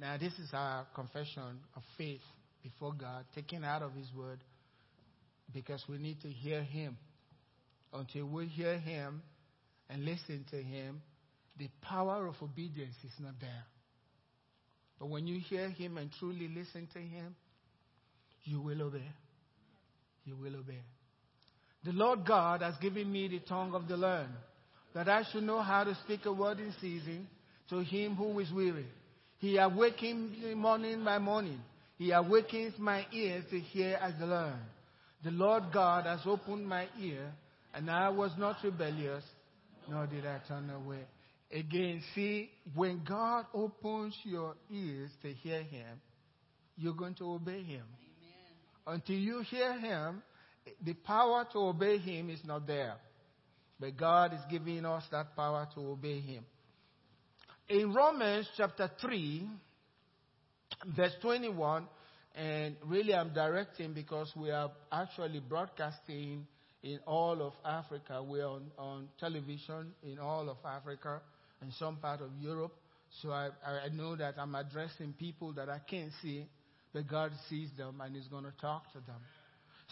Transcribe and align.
Now, 0.00 0.16
this 0.16 0.32
is 0.34 0.50
our 0.52 0.86
confession 0.94 1.58
of 1.74 1.82
faith 1.96 2.20
before 2.62 2.92
God, 2.92 3.24
taken 3.34 3.64
out 3.64 3.82
of 3.82 3.94
His 3.94 4.06
Word, 4.16 4.38
because 5.52 5.82
we 5.88 5.98
need 5.98 6.20
to 6.22 6.28
hear 6.28 6.62
Him. 6.62 6.96
Until 7.92 8.26
we 8.26 8.46
hear 8.46 8.78
Him 8.78 9.22
and 9.88 10.04
listen 10.04 10.44
to 10.50 10.62
Him, 10.62 11.00
the 11.58 11.68
power 11.82 12.26
of 12.26 12.34
obedience 12.42 12.94
is 13.04 13.12
not 13.18 13.34
there. 13.40 13.64
But 14.98 15.08
when 15.08 15.26
you 15.26 15.40
hear 15.40 15.68
Him 15.70 15.96
and 15.98 16.10
truly 16.18 16.48
listen 16.48 16.88
to 16.92 16.98
Him, 16.98 17.34
you 18.44 18.60
will 18.60 18.82
obey. 18.82 19.10
You 20.24 20.36
will 20.36 20.56
obey. 20.56 20.82
The 21.84 21.92
Lord 21.92 22.26
God 22.26 22.62
has 22.62 22.74
given 22.80 23.10
me 23.10 23.28
the 23.28 23.40
tongue 23.40 23.74
of 23.74 23.88
the 23.88 23.96
learned, 23.96 24.34
that 24.94 25.08
I 25.08 25.22
should 25.30 25.44
know 25.44 25.62
how 25.62 25.84
to 25.84 25.96
speak 26.04 26.26
a 26.26 26.32
word 26.32 26.58
in 26.58 26.74
season 26.80 27.28
to 27.70 27.80
him 27.80 28.14
who 28.14 28.38
is 28.40 28.50
weary. 28.50 28.86
He 29.38 29.56
awakens 29.56 30.42
me 30.42 30.54
morning 30.54 31.04
by 31.04 31.18
morning. 31.18 31.60
He 31.96 32.10
awakens 32.12 32.74
my 32.78 33.06
ears 33.12 33.44
to 33.50 33.58
hear 33.58 33.98
as 34.00 34.14
the 34.18 34.26
learn. 34.26 34.58
The 35.24 35.30
Lord 35.30 35.64
God 35.72 36.06
has 36.06 36.20
opened 36.26 36.66
my 36.66 36.86
ear, 37.00 37.32
and 37.74 37.90
I 37.90 38.08
was 38.08 38.32
not 38.38 38.56
rebellious, 38.62 39.24
nor 39.88 40.06
did 40.06 40.26
I 40.26 40.38
turn 40.46 40.70
away. 40.70 41.04
Again, 41.52 42.02
see, 42.14 42.50
when 42.74 43.02
God 43.08 43.46
opens 43.54 44.14
your 44.24 44.54
ears 44.70 45.10
to 45.22 45.32
hear 45.32 45.62
Him, 45.62 46.00
you're 46.76 46.94
going 46.94 47.14
to 47.14 47.32
obey 47.32 47.62
Him. 47.62 47.84
Amen. 47.84 48.86
Until 48.86 49.16
you 49.16 49.40
hear 49.42 49.78
Him, 49.78 50.22
the 50.84 50.94
power 50.94 51.46
to 51.52 51.58
obey 51.58 51.98
Him 51.98 52.28
is 52.30 52.40
not 52.44 52.66
there. 52.66 52.96
But 53.80 53.96
God 53.96 54.34
is 54.34 54.40
giving 54.50 54.84
us 54.84 55.04
that 55.10 55.34
power 55.36 55.66
to 55.74 55.80
obey 55.80 56.20
Him. 56.20 56.44
In 57.68 57.92
Romans 57.92 58.48
chapter 58.56 58.90
3, 58.98 59.46
verse 60.96 61.12
21, 61.20 61.86
and 62.34 62.76
really 62.86 63.14
I'm 63.14 63.34
directing 63.34 63.92
because 63.92 64.32
we 64.34 64.50
are 64.50 64.70
actually 64.90 65.40
broadcasting 65.40 66.46
in 66.82 66.98
all 67.06 67.42
of 67.42 67.52
Africa. 67.66 68.22
We're 68.22 68.46
on, 68.46 68.70
on 68.78 69.08
television 69.20 69.92
in 70.02 70.18
all 70.18 70.48
of 70.48 70.56
Africa 70.64 71.20
and 71.60 71.70
some 71.74 71.96
part 71.96 72.22
of 72.22 72.30
Europe. 72.40 72.72
So 73.20 73.32
I, 73.32 73.50
I 73.66 73.88
know 73.92 74.16
that 74.16 74.36
I'm 74.38 74.54
addressing 74.54 75.12
people 75.12 75.52
that 75.52 75.68
I 75.68 75.80
can't 75.80 76.12
see, 76.22 76.46
but 76.94 77.06
God 77.06 77.32
sees 77.50 77.68
them 77.76 78.00
and 78.02 78.16
is 78.16 78.28
going 78.28 78.44
to 78.44 78.54
talk 78.62 78.90
to 78.92 79.00
them. 79.00 79.20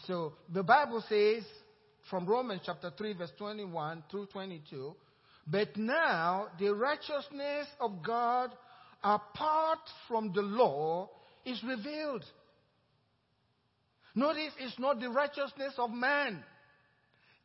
So 0.06 0.32
the 0.50 0.62
Bible 0.62 1.04
says 1.06 1.42
from 2.08 2.24
Romans 2.24 2.62
chapter 2.64 2.90
3, 2.96 3.12
verse 3.18 3.32
21 3.36 4.04
through 4.10 4.26
22, 4.32 4.94
but 5.46 5.76
now 5.76 6.48
the 6.58 6.74
righteousness 6.74 7.68
of 7.80 8.02
God 8.02 8.50
apart 9.02 9.78
from 10.08 10.32
the 10.32 10.42
law 10.42 11.08
is 11.44 11.62
revealed. 11.62 12.24
Notice 14.14 14.52
it's 14.58 14.78
not 14.78 14.98
the 14.98 15.10
righteousness 15.10 15.74
of 15.78 15.90
man. 15.90 16.42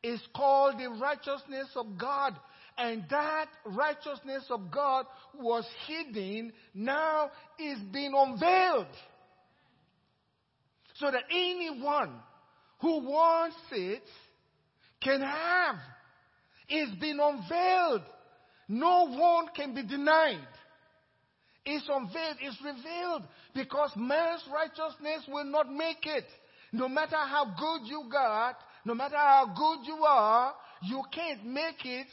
It's 0.01 0.25
called 0.35 0.79
the 0.79 0.89
righteousness 0.89 1.67
of 1.75 1.97
God. 1.97 2.33
And 2.77 3.03
that 3.09 3.47
righteousness 3.65 4.45
of 4.49 4.71
God 4.71 5.05
was 5.37 5.65
hidden, 5.85 6.53
now 6.73 7.29
is 7.59 7.77
being 7.91 8.13
unveiled. 8.15 8.87
So 10.95 11.11
that 11.11 11.23
anyone 11.29 12.13
who 12.79 12.99
wants 13.07 13.57
it 13.71 14.03
can 15.03 15.21
have. 15.21 15.75
It's 16.73 16.95
been 16.99 17.19
unveiled. 17.19 18.03
No 18.69 19.07
one 19.09 19.49
can 19.53 19.75
be 19.75 19.83
denied. 19.83 20.47
It's 21.65 21.85
unveiled, 21.87 22.37
it's 22.39 22.57
revealed 22.63 23.23
because 23.53 23.91
man's 23.97 24.41
righteousness 24.51 25.27
will 25.27 25.43
not 25.43 25.69
make 25.69 26.05
it. 26.05 26.25
No 26.71 26.87
matter 26.87 27.17
how 27.17 27.53
good 27.59 27.87
you 27.87 28.05
got, 28.09 28.55
no 28.85 28.95
matter 28.95 29.17
how 29.17 29.47
good 29.47 29.85
you 29.85 30.03
are, 30.05 30.53
you 30.83 31.03
can't 31.13 31.45
make 31.45 31.85
it 31.85 32.07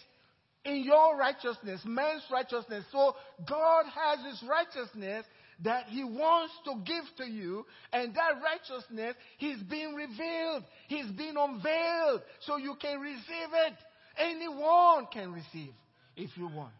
in 0.65 0.83
your 0.83 1.17
righteousness, 1.17 1.81
man's 1.85 2.25
righteousness. 2.31 2.85
So 2.91 3.15
God 3.49 3.85
has 3.87 4.27
his 4.27 4.49
righteousness 4.49 5.25
that 5.63 5.87
he 5.87 6.03
wants 6.03 6.53
to 6.65 6.75
give 6.85 7.05
to 7.19 7.25
you, 7.25 7.65
and 7.93 8.15
that 8.15 8.43
righteousness 8.43 9.15
is 9.41 9.63
being 9.63 9.95
revealed, 9.95 10.65
he's 10.89 11.11
being 11.13 11.37
unveiled, 11.37 12.23
so 12.41 12.57
you 12.57 12.75
can 12.81 13.01
receive 13.01 13.53
it. 13.67 13.75
Anyone 14.19 15.07
can 15.13 15.33
receive 15.33 15.73
if 16.17 16.31
you 16.37 16.49
want. 16.49 16.73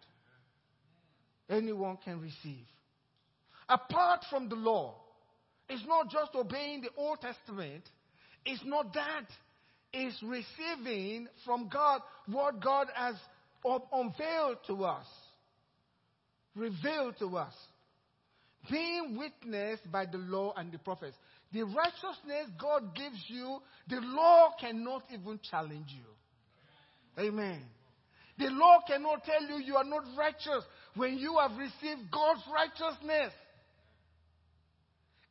Anyone 1.49 1.99
can 2.05 2.21
receive. 2.21 2.67
Apart 3.69 4.21
from 4.31 4.49
the 4.49 4.57
law, 4.57 4.97
it's 5.69 5.87
not 5.87 6.11
just 6.11 6.35
obeying 6.35 6.81
the 6.81 6.91
Old 6.97 7.21
Testament, 7.21 7.85
it's 8.45 8.63
not 8.65 8.93
that. 8.95 9.27
It's 9.93 10.23
receiving 10.23 11.29
from 11.47 11.69
God 11.69 12.03
what 12.27 12.61
God 12.63 12.89
has 12.95 13.15
unveiled 13.65 14.59
to 14.67 14.85
us, 14.85 15.07
revealed 16.55 17.15
to 17.21 17.37
us 17.39 17.55
being 18.71 19.17
witnessed 19.17 19.91
by 19.91 20.05
the 20.05 20.19
law 20.19 20.53
and 20.57 20.71
the 20.71 20.79
prophets. 20.79 21.17
The 21.53 21.63
righteousness 21.63 22.51
God 22.61 22.95
gives 22.95 23.25
you, 23.29 23.61
the 23.89 24.01
law 24.01 24.51
cannot 24.61 25.05
even 25.11 25.41
challenge 25.51 25.89
you. 25.89 26.05
Amen. 27.19 27.63
The 28.39 28.47
law 28.51 28.79
cannot 28.87 29.25
tell 29.25 29.43
you 29.43 29.65
you 29.65 29.77
are 29.77 29.85
not 29.85 30.05
righteous 30.17 30.65
when 30.95 31.19
you 31.19 31.39
have 31.41 31.59
received 31.59 32.11
God's 32.11 32.43
righteousness. 32.53 33.33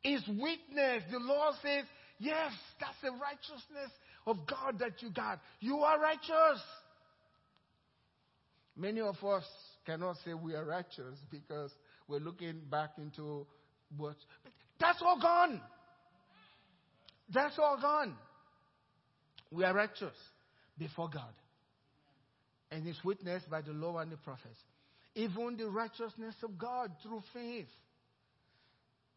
Is 0.04 0.22
witness. 0.28 1.02
The 1.10 1.18
law 1.18 1.52
says, 1.62 1.84
yes, 2.18 2.52
that's 2.80 3.00
the 3.02 3.10
righteousness 3.10 3.90
of 4.26 4.36
God 4.46 4.78
that 4.78 5.02
you 5.02 5.10
got. 5.10 5.40
You 5.60 5.78
are 5.78 5.98
righteous. 6.00 6.62
Many 8.76 9.00
of 9.00 9.16
us 9.24 9.44
cannot 9.84 10.16
say 10.24 10.34
we 10.34 10.54
are 10.54 10.64
righteous 10.64 11.18
because 11.30 11.72
we're 12.06 12.20
looking 12.20 12.60
back 12.70 12.90
into 12.98 13.46
what. 13.96 14.16
That's 14.78 15.02
all 15.02 15.20
gone. 15.20 15.60
That's 17.32 17.58
all 17.58 17.78
gone. 17.80 18.14
We 19.50 19.64
are 19.64 19.74
righteous 19.74 20.14
before 20.78 21.08
God. 21.12 21.32
And 22.70 22.86
it's 22.86 23.02
witnessed 23.02 23.50
by 23.50 23.62
the 23.62 23.72
law 23.72 23.98
and 23.98 24.12
the 24.12 24.16
prophets. 24.16 24.58
Even 25.14 25.56
the 25.56 25.68
righteousness 25.68 26.34
of 26.42 26.58
God 26.58 26.92
through 27.02 27.22
faith 27.32 27.68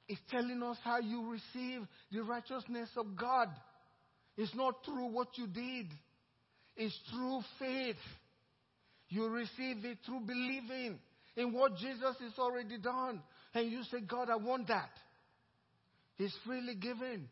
is 0.07 0.17
telling 0.29 0.61
us 0.63 0.77
how 0.83 0.99
you 0.99 1.31
receive 1.31 1.87
the 2.11 2.23
righteousness 2.23 2.89
of 2.97 3.15
God. 3.15 3.49
It's 4.37 4.55
not 4.55 4.83
through 4.85 5.07
what 5.07 5.37
you 5.37 5.47
did, 5.47 5.87
it's 6.75 6.97
through 7.11 7.41
faith. 7.59 7.97
You 9.09 9.27
receive 9.27 9.83
it 9.83 9.97
through 10.05 10.21
believing 10.21 10.97
in 11.35 11.51
what 11.51 11.75
Jesus 11.75 12.15
has 12.21 12.31
already 12.39 12.77
done. 12.77 13.21
And 13.53 13.69
you 13.69 13.83
say, 13.91 13.99
God, 13.99 14.29
I 14.29 14.37
want 14.37 14.69
that. 14.69 14.89
It's 16.17 16.33
freely 16.45 16.75
given. 16.75 17.27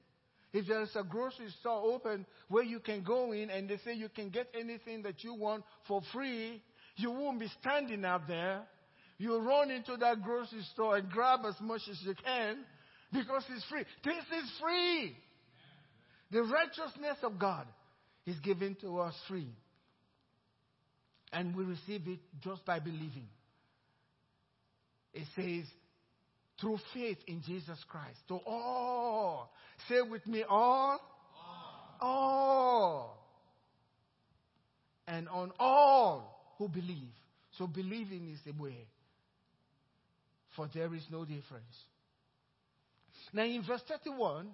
If 0.51 0.67
there's 0.67 0.95
a 0.95 1.03
grocery 1.03 1.49
store 1.59 1.93
open 1.93 2.25
where 2.47 2.63
you 2.63 2.79
can 2.79 3.03
go 3.03 3.31
in 3.31 3.49
and 3.49 3.69
they 3.69 3.77
say 3.85 3.93
you 3.93 4.09
can 4.09 4.29
get 4.29 4.47
anything 4.59 5.03
that 5.03 5.23
you 5.23 5.35
want 5.35 5.63
for 5.87 6.01
free, 6.11 6.61
you 6.95 7.11
won't 7.11 7.39
be 7.39 7.49
standing 7.61 8.03
out 8.03 8.27
there. 8.27 8.63
You'll 9.19 9.41
run 9.41 9.69
into 9.69 9.95
that 9.97 10.23
grocery 10.23 10.63
store 10.73 10.97
and 10.97 11.09
grab 11.09 11.41
as 11.47 11.55
much 11.61 11.81
as 11.89 11.99
you 12.03 12.15
can 12.15 12.57
because 13.11 13.43
it's 13.49 13.65
free. 13.65 13.83
This 14.03 14.15
is 14.15 14.51
free. 14.61 15.15
The 16.31 16.43
righteousness 16.43 17.17
of 17.23 17.37
God 17.37 17.67
is 18.25 18.39
given 18.39 18.75
to 18.81 18.99
us 18.99 19.15
free. 19.27 19.49
And 21.31 21.55
we 21.55 21.63
receive 21.63 22.07
it 22.07 22.19
just 22.43 22.65
by 22.65 22.79
believing. 22.79 23.27
It 25.13 25.25
says, 25.35 25.65
through 26.59 26.79
faith 26.93 27.17
in 27.27 27.41
Jesus 27.45 27.77
Christ. 27.87 28.19
To 28.27 28.39
all. 28.45 29.51
Say 29.87 30.01
with 30.01 30.25
me, 30.27 30.43
all. 30.47 30.99
All. 32.01 32.09
all. 32.09 33.25
And 35.07 35.27
on 35.29 35.51
all 35.59 36.55
who 36.57 36.67
believe. 36.67 37.13
So 37.57 37.67
believing 37.67 38.29
is 38.31 38.39
the 38.45 38.61
way. 38.61 38.87
For 40.55 40.69
there 40.73 40.93
is 40.93 41.05
no 41.11 41.25
difference. 41.25 41.75
Now 43.33 43.43
in 43.43 43.63
verse 43.63 43.81
31, 43.87 44.47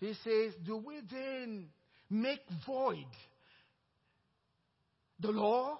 he 0.00 0.14
says, 0.24 0.54
Do 0.64 0.76
we 0.76 1.00
then 1.10 1.66
make 2.10 2.40
void 2.66 3.06
the 5.20 5.30
law? 5.30 5.78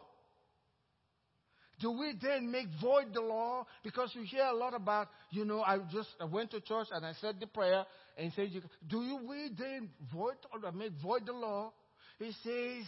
Do 1.81 1.93
we 1.93 2.15
then 2.21 2.51
make 2.51 2.67
void 2.81 3.15
the 3.15 3.21
law? 3.21 3.67
Because 3.85 4.11
you 4.15 4.23
hear 4.23 4.45
a 4.45 4.55
lot 4.55 4.75
about, 4.75 5.09
you 5.31 5.45
know, 5.45 5.63
I 5.63 5.79
just 5.93 6.09
I 6.21 6.25
went 6.25 6.51
to 6.51 6.61
church 6.61 6.89
and 6.91 7.07
I 7.07 7.13
said 7.21 7.37
the 7.41 7.47
prayer 7.47 7.85
and 8.17 8.33
said, 8.35 8.51
Do 8.89 9.03
you 9.03 9.21
we 9.29 9.51
then 9.57 9.91
void 10.13 10.35
or 10.53 10.73
make 10.73 10.93
void 11.03 11.27
the 11.27 11.33
law? 11.33 11.73
He 12.19 12.33
says, 12.43 12.87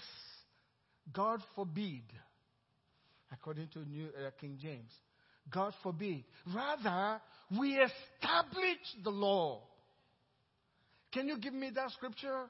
God 1.13 1.41
forbid, 1.55 2.03
according 3.33 3.69
to 3.69 3.81
New 3.81 4.07
uh, 4.07 4.31
King 4.41 4.59
James, 4.61 4.91
God 5.51 5.73
forbid. 5.83 6.25
Rather, 6.53 7.21
we 7.59 7.75
establish 7.75 8.79
the 9.03 9.11
law. 9.11 9.63
Can 11.13 11.29
you 11.29 11.39
give 11.39 11.55
me 11.55 11.71
that 11.75 11.91
scripture? 11.93 12.47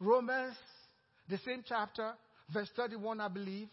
Romans, 0.00 0.56
the 1.28 1.38
same 1.46 1.64
chapter, 1.66 2.12
verse 2.52 2.68
31, 2.76 3.20
I 3.20 3.28
believe. 3.28 3.68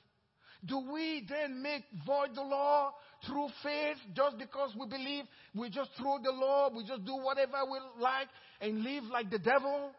Do 0.65 0.79
we 0.91 1.25
then 1.27 1.61
make 1.61 1.83
void 2.05 2.35
the 2.35 2.41
law 2.41 2.93
through 3.25 3.47
faith 3.63 3.97
just 4.15 4.37
because 4.37 4.75
we 4.79 4.87
believe 4.87 5.25
we 5.55 5.69
just 5.69 5.89
throw 5.97 6.19
the 6.21 6.31
law, 6.31 6.69
we 6.75 6.83
just 6.85 7.03
do 7.03 7.15
whatever 7.15 7.57
we 7.69 7.79
like 7.99 8.27
and 8.59 8.83
live 8.83 9.05
like 9.05 9.29
the 9.31 9.39
devil? 9.39 9.91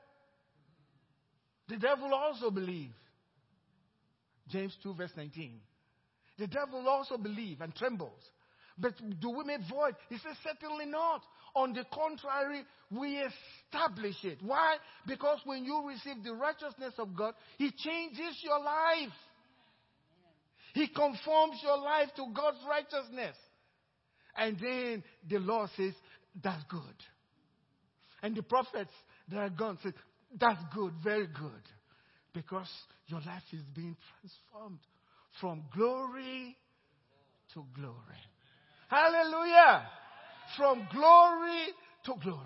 The 1.68 1.76
devil 1.76 2.14
also 2.14 2.50
believes. 2.50 2.94
James 4.48 4.76
2, 4.82 4.94
verse 4.94 5.12
19. 5.16 5.58
The 6.38 6.46
devil 6.46 6.88
also 6.88 7.16
believes 7.16 7.60
and 7.60 7.74
trembles. 7.74 8.20
But 8.78 8.94
do 9.20 9.30
we 9.30 9.44
make 9.44 9.60
void? 9.70 9.94
He 10.08 10.16
says, 10.18 10.36
certainly 10.44 10.86
not. 10.86 11.22
On 11.54 11.72
the 11.72 11.84
contrary, 11.92 12.62
we 12.90 13.22
establish 13.68 14.16
it. 14.24 14.38
Why? 14.42 14.76
Because 15.06 15.38
when 15.44 15.64
you 15.64 15.86
receive 15.86 16.24
the 16.24 16.34
righteousness 16.34 16.94
of 16.98 17.14
God, 17.14 17.34
He 17.58 17.70
changes 17.70 18.38
your 18.42 18.58
life. 18.58 19.12
He 20.74 20.88
conforms 20.88 21.60
your 21.62 21.78
life 21.78 22.08
to 22.16 22.26
God's 22.34 22.58
righteousness. 22.68 23.36
And 24.36 24.58
then 24.58 25.04
the 25.28 25.38
Lord 25.38 25.68
says, 25.76 25.92
that's 26.42 26.62
good. 26.68 26.80
And 28.22 28.34
the 28.34 28.42
prophets 28.42 28.92
that 29.28 29.38
are 29.38 29.50
gone 29.50 29.78
say, 29.82 29.92
that's 30.38 30.60
good, 30.74 30.92
very 31.04 31.26
good. 31.26 31.62
Because 32.32 32.68
your 33.06 33.20
life 33.20 33.42
is 33.52 33.60
being 33.74 33.96
transformed 34.20 34.78
from 35.40 35.62
glory 35.74 36.56
to 37.52 37.64
glory. 37.74 37.96
Hallelujah. 38.88 39.86
From 40.56 40.88
glory 40.90 41.66
to 42.04 42.14
glory. 42.22 42.38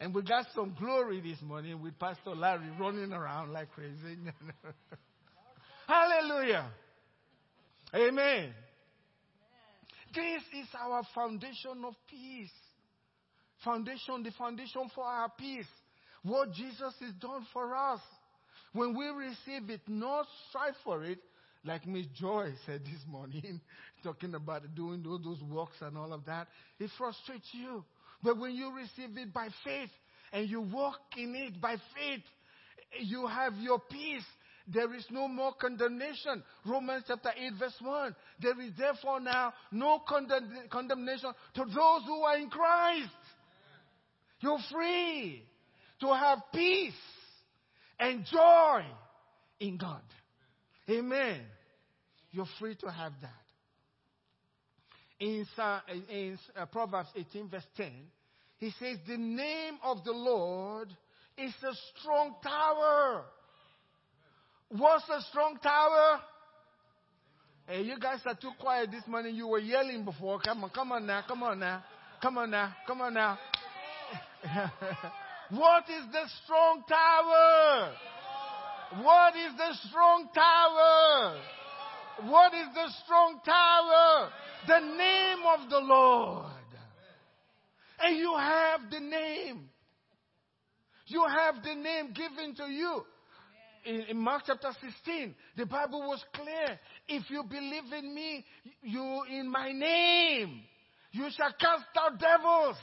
And 0.00 0.14
we 0.14 0.22
got 0.22 0.46
some 0.54 0.74
glory 0.78 1.20
this 1.20 1.40
morning 1.42 1.82
with 1.82 1.98
Pastor 1.98 2.34
Larry 2.34 2.70
running 2.78 3.12
around 3.12 3.52
like 3.52 3.70
crazy. 3.72 4.18
Hallelujah. 5.86 6.70
Amen. 7.96 8.52
This 10.14 10.42
is 10.60 10.66
our 10.78 11.02
foundation 11.14 11.82
of 11.86 11.94
peace. 12.10 12.50
Foundation, 13.64 14.22
the 14.22 14.32
foundation 14.32 14.90
for 14.94 15.04
our 15.04 15.32
peace. 15.38 15.66
What 16.22 16.52
Jesus 16.52 16.92
has 17.00 17.12
done 17.20 17.46
for 17.54 17.74
us. 17.74 18.00
When 18.74 18.94
we 18.96 19.06
receive 19.06 19.70
it, 19.70 19.80
not 19.88 20.26
strive 20.48 20.74
for 20.84 21.04
it, 21.04 21.18
like 21.64 21.86
Miss 21.86 22.06
Joy 22.14 22.52
said 22.66 22.82
this 22.84 23.00
morning, 23.08 23.60
talking 24.02 24.34
about 24.34 24.62
doing 24.74 25.02
all 25.06 25.18
those 25.18 25.42
works 25.42 25.76
and 25.80 25.96
all 25.96 26.12
of 26.12 26.26
that, 26.26 26.48
it 26.78 26.90
frustrates 26.98 27.48
you. 27.52 27.82
But 28.22 28.38
when 28.38 28.52
you 28.54 28.74
receive 28.74 29.16
it 29.16 29.32
by 29.32 29.48
faith 29.64 29.90
and 30.32 30.50
you 30.50 30.60
walk 30.60 30.98
in 31.16 31.34
it 31.34 31.60
by 31.60 31.76
faith, 31.76 32.24
you 33.00 33.26
have 33.26 33.54
your 33.54 33.80
peace 33.90 34.24
there 34.66 34.92
is 34.94 35.04
no 35.10 35.28
more 35.28 35.52
condemnation. 35.52 36.42
Romans 36.64 37.04
chapter 37.06 37.30
8, 37.36 37.52
verse 37.58 37.76
1. 37.80 38.16
There 38.40 38.60
is 38.60 38.72
therefore 38.76 39.20
now 39.20 39.52
no 39.70 40.00
condemn- 40.00 40.68
condemnation 40.70 41.32
to 41.54 41.64
those 41.64 42.02
who 42.06 42.22
are 42.22 42.36
in 42.36 42.50
Christ. 42.50 43.10
You're 44.40 44.58
free 44.72 45.44
to 46.00 46.14
have 46.14 46.38
peace 46.52 46.92
and 47.98 48.24
joy 48.24 48.82
in 49.60 49.76
God. 49.76 50.02
Amen. 50.90 51.40
You're 52.32 52.46
free 52.58 52.74
to 52.76 52.90
have 52.90 53.12
that. 53.22 53.30
In, 55.18 55.46
in 56.10 56.38
uh, 56.54 56.66
Proverbs 56.66 57.08
18, 57.16 57.48
verse 57.48 57.66
10, 57.76 57.90
he 58.58 58.70
says, 58.78 58.98
The 59.08 59.16
name 59.16 59.78
of 59.82 60.04
the 60.04 60.12
Lord 60.12 60.88
is 61.38 61.54
a 61.62 61.72
strong 61.98 62.34
tower. 62.42 63.24
What's 64.70 65.08
a 65.08 65.20
strong 65.30 65.58
tower? 65.62 66.20
Hey, 67.68 67.82
you 67.82 67.98
guys 68.00 68.20
are 68.26 68.34
too 68.34 68.50
quiet 68.60 68.90
this 68.90 69.06
morning. 69.06 69.36
You 69.36 69.46
were 69.46 69.60
yelling 69.60 70.04
before. 70.04 70.40
Come 70.40 70.64
on, 70.64 70.70
come 70.70 70.90
on 70.90 71.06
now, 71.06 71.22
come 71.26 71.42
on 71.44 71.60
now, 71.60 71.84
come 72.20 72.38
on 72.38 72.50
now, 72.50 72.74
come 72.86 73.00
on 73.00 73.14
now. 73.14 73.38
what 75.50 75.84
is 75.84 76.04
the 76.12 76.24
strong 76.42 76.82
tower? 76.88 77.92
What 79.02 79.36
is 79.36 79.52
the 79.56 79.88
strong 79.88 80.28
tower? 80.34 81.40
What 82.28 82.52
is 82.54 82.66
the 82.74 82.88
strong 83.04 83.40
tower? 83.44 84.30
The 84.66 84.80
name 84.80 85.38
of 85.46 85.70
the 85.70 85.78
Lord. 85.78 86.46
And 88.00 88.16
you 88.16 88.34
have 88.36 88.80
the 88.90 89.00
name. 89.00 89.68
You 91.06 91.24
have 91.24 91.62
the 91.62 91.74
name 91.74 92.12
given 92.12 92.56
to 92.56 92.64
you 92.64 93.04
in, 93.86 94.00
in 94.02 94.18
Mark 94.18 94.42
chapter 94.46 94.70
16, 94.80 95.34
the 95.56 95.66
Bible 95.66 96.00
was 96.00 96.22
clear. 96.34 96.78
If 97.08 97.30
you 97.30 97.42
believe 97.44 97.92
in 97.96 98.14
me, 98.14 98.44
you 98.82 99.22
in 99.30 99.50
my 99.50 99.72
name, 99.72 100.60
you 101.12 101.28
shall 101.36 101.52
cast 101.58 101.84
out 101.96 102.18
devils. 102.18 102.76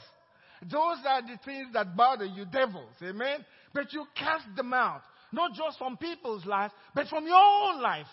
Those 0.62 0.98
are 1.06 1.22
the 1.22 1.38
things 1.44 1.68
that 1.74 1.94
bother 1.96 2.24
you, 2.24 2.46
devils. 2.46 2.94
Amen. 3.02 3.44
But 3.72 3.92
you 3.92 4.06
cast 4.16 4.46
them 4.56 4.72
out. 4.72 5.02
Not 5.32 5.52
just 5.54 5.78
from 5.78 5.96
people's 5.96 6.46
lives, 6.46 6.72
but 6.94 7.08
from 7.08 7.26
your 7.26 7.36
own 7.36 7.82
life. 7.82 8.06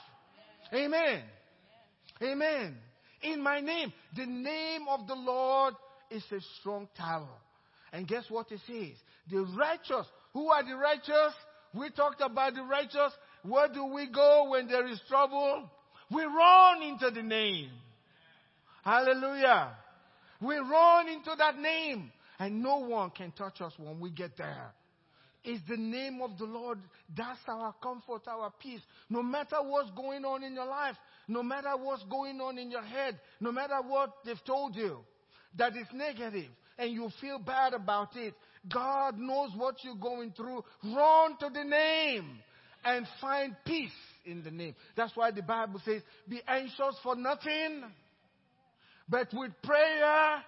Amen. 0.73 1.21
Amen. 2.21 2.75
In 3.21 3.41
my 3.41 3.59
name. 3.59 3.93
The 4.15 4.25
name 4.25 4.81
of 4.89 5.07
the 5.07 5.15
Lord 5.15 5.75
is 6.09 6.23
a 6.31 6.39
strong 6.59 6.87
tower. 6.97 7.37
And 7.93 8.07
guess 8.07 8.23
what 8.29 8.51
it 8.51 8.59
says? 8.67 8.97
The 9.29 9.41
righteous. 9.57 10.07
Who 10.33 10.49
are 10.49 10.63
the 10.63 10.75
righteous? 10.75 11.33
We 11.73 11.89
talked 11.89 12.21
about 12.21 12.55
the 12.55 12.63
righteous. 12.63 13.13
Where 13.43 13.67
do 13.67 13.85
we 13.85 14.07
go 14.07 14.49
when 14.49 14.67
there 14.67 14.87
is 14.87 14.99
trouble? 15.07 15.69
We 16.13 16.23
run 16.23 16.81
into 16.83 17.11
the 17.11 17.23
name. 17.23 17.69
Hallelujah. 18.83 19.77
We 20.41 20.55
run 20.57 21.07
into 21.07 21.31
that 21.37 21.57
name. 21.57 22.11
And 22.39 22.63
no 22.63 22.79
one 22.79 23.11
can 23.11 23.31
touch 23.31 23.61
us 23.61 23.73
when 23.77 23.99
we 23.99 24.09
get 24.09 24.35
there. 24.37 24.73
It's 25.43 25.61
the 25.67 25.77
name 25.77 26.21
of 26.21 26.37
the 26.37 26.45
Lord. 26.45 26.79
That's 27.15 27.39
our 27.47 27.73
comfort, 27.81 28.27
our 28.27 28.51
peace. 28.59 28.81
No 29.09 29.23
matter 29.23 29.57
what's 29.61 29.91
going 29.91 30.25
on 30.25 30.43
in 30.43 30.53
your 30.53 30.65
life, 30.65 30.95
no 31.27 31.41
matter 31.41 31.71
what's 31.77 32.03
going 32.05 32.41
on 32.41 32.57
in 32.57 32.69
your 32.69 32.83
head, 32.83 33.19
no 33.39 33.51
matter 33.51 33.79
what 33.87 34.13
they've 34.25 34.43
told 34.45 34.75
you 34.75 34.99
that 35.57 35.75
is 35.75 35.87
negative, 35.93 36.49
and 36.77 36.91
you 36.91 37.09
feel 37.19 37.37
bad 37.37 37.73
about 37.73 38.15
it, 38.15 38.33
God 38.69 39.17
knows 39.17 39.51
what 39.55 39.83
you're 39.83 39.95
going 39.95 40.31
through. 40.31 40.63
Run 40.83 41.37
to 41.39 41.49
the 41.53 41.63
name 41.63 42.39
and 42.83 43.07
find 43.19 43.55
peace 43.65 43.89
in 44.25 44.43
the 44.43 44.51
name. 44.51 44.75
That's 44.95 45.15
why 45.15 45.31
the 45.31 45.41
Bible 45.41 45.81
says, 45.83 46.01
be 46.27 46.41
anxious 46.47 46.95
for 47.03 47.15
nothing, 47.15 47.83
but 49.09 49.27
with 49.33 49.51
prayer 49.63 50.43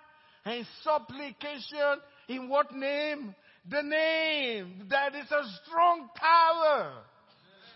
and 0.46 0.66
supplication 0.84 2.02
in 2.28 2.50
what 2.50 2.74
name? 2.74 3.36
The 3.70 3.82
name 3.82 4.88
that 4.90 5.16
is 5.16 5.32
a 5.32 5.44
strong 5.64 6.10
tower. 6.20 6.94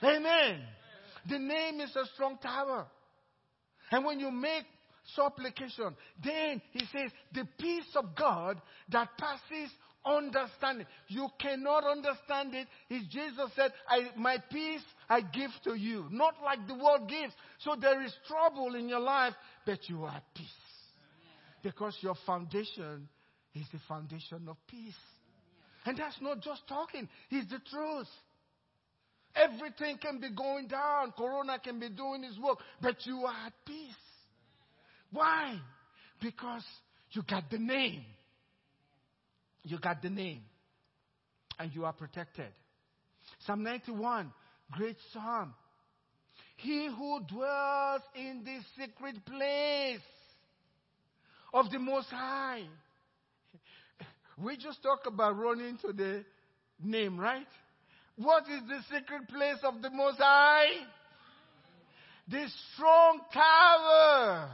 Amen. 0.04 0.62
The 1.30 1.40
name 1.40 1.82
is 1.82 1.96
a 1.96 2.06
strong 2.14 2.38
tower. 2.38 2.88
And 3.92 4.06
when 4.06 4.20
you 4.20 4.32
make 4.32 4.66
supplication, 5.16 5.96
then 6.24 6.62
he 6.72 6.80
says, 6.92 7.12
the 7.34 7.48
peace 7.58 7.96
of 7.96 8.16
God 8.16 8.62
that 8.90 9.10
passes 9.18 9.72
understanding. 10.06 10.86
You 11.08 11.28
cannot 11.40 11.84
understand 11.84 12.54
it. 12.54 12.68
As 12.90 13.02
Jesus 13.10 13.52
said, 13.56 13.72
I 13.88 14.10
My 14.18 14.38
peace 14.52 14.82
I 15.10 15.22
give 15.22 15.52
to 15.64 15.76
you, 15.76 16.08
not 16.12 16.36
like 16.44 16.68
the 16.68 16.76
world 16.76 17.10
gives. 17.10 17.34
So 17.60 17.76
there 17.80 18.02
is 18.04 18.14
trouble 18.28 18.76
in 18.76 18.90
your 18.90 19.00
life, 19.00 19.34
but 19.66 19.80
you 19.90 20.04
are 20.04 20.16
at 20.16 20.24
peace. 20.36 20.48
Because 21.64 21.98
your 22.02 22.16
foundation 22.26 23.08
is 23.56 23.66
the 23.72 23.80
foundation 23.88 24.48
of 24.48 24.58
peace. 24.68 24.94
And 25.86 25.98
that's 25.98 26.18
not 26.22 26.42
just 26.42 26.68
talking, 26.68 27.08
it's 27.32 27.50
the 27.50 27.60
truth. 27.70 28.08
Everything 29.36 29.98
can 29.98 30.20
be 30.20 30.30
going 30.32 30.68
down, 30.68 31.14
Corona 31.18 31.60
can 31.60 31.80
be 31.80 31.90
doing 31.90 32.24
its 32.24 32.38
work, 32.40 32.58
but 32.82 32.96
you 33.06 33.24
are 33.26 33.46
at 33.48 33.54
peace. 33.66 33.94
Why? 35.12 35.60
Because 36.22 36.64
you 37.12 37.22
got 37.24 37.50
the 37.50 37.60
name. 37.60 38.04
You 39.68 39.80
got 39.80 40.02
the 40.02 40.10
name. 40.10 40.42
And 41.60 41.74
you 41.74 41.86
are 41.86 41.94
protected. 41.94 42.48
Psalm 43.46 43.64
91, 43.64 44.32
great 44.72 44.96
psalm. 45.12 45.54
He 46.58 46.88
who 46.88 47.20
dwells 47.28 48.02
in 48.16 48.44
the 48.44 48.60
secret 48.80 49.26
place 49.26 50.00
of 51.54 51.70
the 51.72 51.80
Most 51.80 52.08
High. 52.10 52.64
We 54.38 54.56
just 54.56 54.82
talked 54.84 55.08
about 55.08 55.38
running 55.38 55.78
to 55.80 55.94
the 55.94 56.24
name, 56.82 57.20
right? 57.20 57.48
What 58.16 58.44
is 58.44 58.62
the 58.68 58.80
secret 58.96 59.28
place 59.28 59.58
of 59.64 59.82
the 59.82 59.90
Most 59.90 60.18
High? 60.18 60.70
The 62.28 62.46
strong 62.74 63.22
tower. 63.34 64.50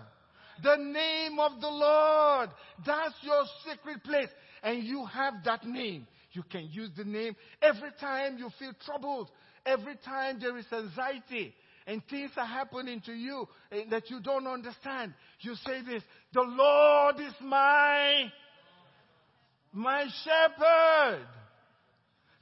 The 0.64 0.78
name 0.78 1.40
of 1.40 1.60
the 1.60 1.70
Lord. 1.70 2.50
That's 2.86 3.16
your 3.24 3.44
secret 3.68 4.04
place. 4.04 4.30
And 4.64 4.84
you 4.84 5.06
have 5.06 5.44
that 5.44 5.66
name. 5.66 6.08
You 6.32 6.44
can 6.44 6.70
use 6.72 6.90
the 6.98 7.04
name 7.04 7.36
every 7.62 7.92
time 8.00 8.38
you 8.38 8.50
feel 8.58 8.72
troubled, 8.86 9.30
every 9.66 9.96
time 10.04 10.40
there 10.40 10.58
is 10.58 10.66
anxiety, 10.72 11.54
and 11.86 12.02
things 12.10 12.32
are 12.38 12.46
happening 12.46 13.02
to 13.06 13.14
you 13.14 13.48
eh, 13.72 13.84
that 13.92 14.10
you 14.10 14.20
don't 14.20 14.48
understand. 14.48 15.14
You 15.42 15.56
say 15.56 15.82
this, 15.86 16.02
the 16.34 16.42
Lord 16.42 17.20
is 17.20 17.34
my, 17.42 18.32
my 19.74 20.08
shepherd. 20.24 21.28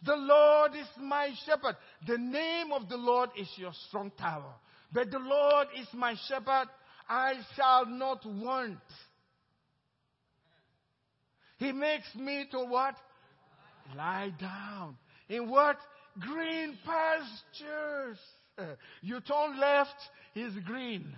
The 0.04 0.16
Lord 0.16 0.72
is 0.76 0.88
my 1.00 1.32
shepherd. 1.46 1.76
The 2.08 2.18
name 2.18 2.72
of 2.72 2.88
the 2.88 2.98
Lord 2.98 3.32
is 3.38 3.48
your 3.58 3.74
strong 3.88 4.12
tower. 4.18 4.54
But 4.94 5.12
the 5.12 5.20
Lord 5.20 5.68
is 5.80 5.88
my 5.94 6.16
shepherd. 6.28 6.68
I 7.08 7.34
shall 7.56 7.86
not 7.86 8.26
want. 8.26 8.80
He 11.62 11.72
makes 11.72 12.08
me 12.16 12.48
to 12.54 12.66
what? 12.66 12.96
Lie 13.96 14.34
down. 14.40 14.98
In 15.30 15.48
what? 15.48 15.78
Green 16.20 16.76
pastures. 16.84 18.18
You 19.04 19.20
turn 19.22 19.60
left, 19.60 19.94
is 20.36 20.54
green. 20.66 21.14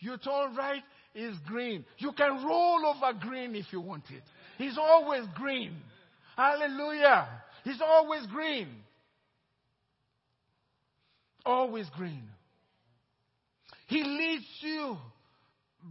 You 0.00 0.16
turn 0.18 0.56
right, 0.56 0.82
is 1.14 1.36
green. 1.46 1.84
You 1.98 2.10
can 2.10 2.44
roll 2.44 2.92
over 2.92 3.16
green 3.20 3.54
if 3.54 3.66
you 3.70 3.80
want 3.80 4.02
it. 4.10 4.24
He's 4.58 4.76
always 4.76 5.26
green. 5.36 5.76
Hallelujah. 6.36 7.28
He's 7.62 7.80
always 7.80 8.26
green. 8.26 8.70
Always 11.46 11.88
green. 11.96 12.24
He 13.86 14.02
leads 14.02 14.44
you 14.60 14.96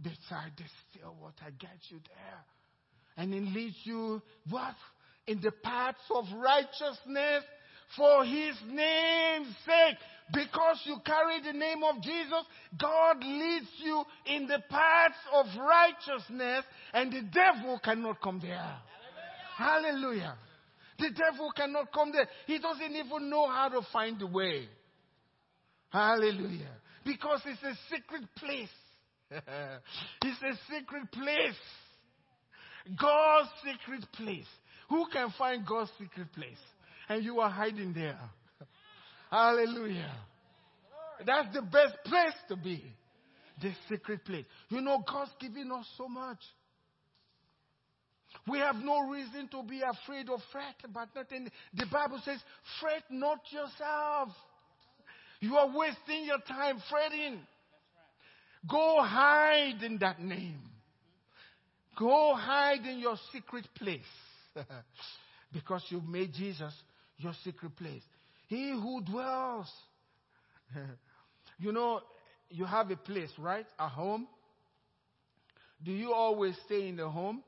beside 0.02 0.52
the 0.58 0.64
still 0.90 1.16
water, 1.18 1.50
gets 1.58 1.86
you 1.88 2.00
there. 2.06 2.44
And 3.16 3.32
he 3.32 3.40
leads 3.40 3.76
you 3.84 4.20
what? 4.50 4.74
In 5.26 5.40
the 5.40 5.52
paths 5.52 5.98
of 6.14 6.24
righteousness 6.36 7.44
for 7.96 8.24
his 8.24 8.56
name's 8.66 9.54
sake. 9.64 9.96
Because 10.32 10.80
you 10.84 10.96
carry 11.04 11.40
the 11.42 11.52
name 11.52 11.82
of 11.84 12.02
Jesus, 12.02 12.44
God 12.80 13.18
leads 13.22 13.68
you 13.82 14.04
in 14.26 14.46
the 14.46 14.62
paths 14.70 15.14
of 15.34 15.46
righteousness, 15.58 16.64
and 16.94 17.12
the 17.12 17.22
devil 17.30 17.78
cannot 17.84 18.22
come 18.22 18.40
there. 18.40 18.56
Hallelujah. 19.56 19.92
Hallelujah. 19.92 20.34
The 20.98 21.10
devil 21.10 21.52
cannot 21.54 21.92
come 21.92 22.12
there. 22.12 22.26
He 22.46 22.58
doesn't 22.58 22.92
even 22.92 23.28
know 23.28 23.48
how 23.48 23.68
to 23.68 23.82
find 23.92 24.18
the 24.18 24.26
way. 24.26 24.66
Hallelujah. 25.90 26.72
Because 27.04 27.42
it's 27.44 27.62
a 27.62 27.74
secret 27.94 28.24
place. 28.36 28.68
it's 29.30 30.42
a 30.42 30.72
secret 30.72 31.10
place. 31.12 31.54
God's 33.00 33.48
secret 33.64 34.06
place. 34.12 34.46
Who 34.88 35.06
can 35.12 35.32
find 35.38 35.66
God's 35.66 35.90
secret 35.98 36.32
place? 36.32 36.58
And 37.08 37.24
you 37.24 37.40
are 37.40 37.50
hiding 37.50 37.92
there. 37.92 38.18
Hallelujah. 39.30 40.12
That's 41.24 41.54
the 41.54 41.62
best 41.62 41.96
place 42.04 42.34
to 42.48 42.56
be. 42.56 42.84
The 43.60 43.72
secret 43.88 44.24
place. 44.24 44.44
You 44.68 44.80
know, 44.80 45.02
God's 45.08 45.30
giving 45.40 45.70
us 45.72 45.86
so 45.96 46.08
much. 46.08 46.38
We 48.48 48.58
have 48.58 48.76
no 48.76 49.08
reason 49.08 49.48
to 49.52 49.62
be 49.62 49.80
afraid 49.80 50.28
or 50.28 50.38
fret 50.52 50.74
about 50.84 51.08
nothing. 51.14 51.48
The 51.72 51.86
Bible 51.90 52.20
says, 52.24 52.38
fret 52.80 53.04
not 53.10 53.38
yourself. 53.50 54.28
You 55.40 55.56
are 55.56 55.68
wasting 55.68 56.24
your 56.24 56.40
time 56.40 56.82
fretting. 56.90 57.40
Go 58.68 59.02
hide 59.02 59.82
in 59.82 59.98
that 59.98 60.20
name. 60.20 60.60
Go 61.98 62.34
hide 62.34 62.84
in 62.86 62.98
your 62.98 63.16
secret 63.32 63.66
place. 63.74 64.00
because 65.52 65.82
you've 65.88 66.06
made 66.06 66.32
Jesus 66.34 66.72
your 67.16 67.32
secret 67.44 67.76
place. 67.76 68.02
He 68.48 68.70
who 68.70 69.02
dwells. 69.02 69.70
you 71.58 71.72
know, 71.72 72.00
you 72.50 72.64
have 72.64 72.90
a 72.90 72.96
place, 72.96 73.30
right? 73.38 73.66
A 73.78 73.88
home. 73.88 74.26
Do 75.82 75.92
you 75.92 76.12
always 76.12 76.56
stay 76.66 76.88
in 76.88 76.96
the 76.96 77.08
home? 77.08 77.42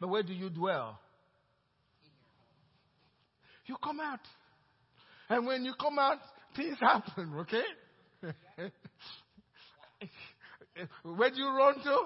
But 0.00 0.08
where 0.08 0.22
do 0.22 0.32
you 0.32 0.50
dwell? 0.50 0.98
You 3.66 3.76
come 3.82 4.00
out. 4.00 4.20
And 5.28 5.46
when 5.46 5.64
you 5.64 5.74
come 5.80 5.98
out, 5.98 6.18
things 6.56 6.76
happen, 6.80 7.32
okay? 7.40 7.62
where 11.04 11.30
do 11.30 11.36
you 11.36 11.48
run 11.48 11.74
to? 11.82 11.98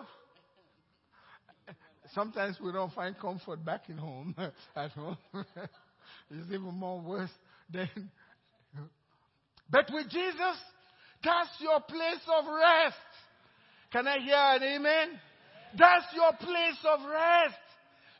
Sometimes 2.15 2.57
we 2.63 2.71
don't 2.73 2.93
find 2.93 3.19
comfort 3.19 3.65
back 3.65 3.89
in 3.89 3.99
home, 3.99 4.35
at 4.77 4.91
home. 4.93 5.17
it's 5.35 6.47
even 6.49 6.75
more 6.75 7.01
worse 7.01 7.33
than. 7.71 7.89
But 9.71 9.87
with 9.91 10.11
Jesus, 10.11 10.59
that's 11.25 11.49
your 11.59 11.81
place 11.81 12.21
of 12.39 12.45
rest. 12.45 12.97
Can 13.91 14.07
I 14.07 14.19
hear 14.19 14.37
an 14.37 14.63
amen? 14.63 15.21
That's 15.77 16.05
your 16.15 16.33
place 16.35 16.79
of 16.85 17.01
rest. 17.09 17.59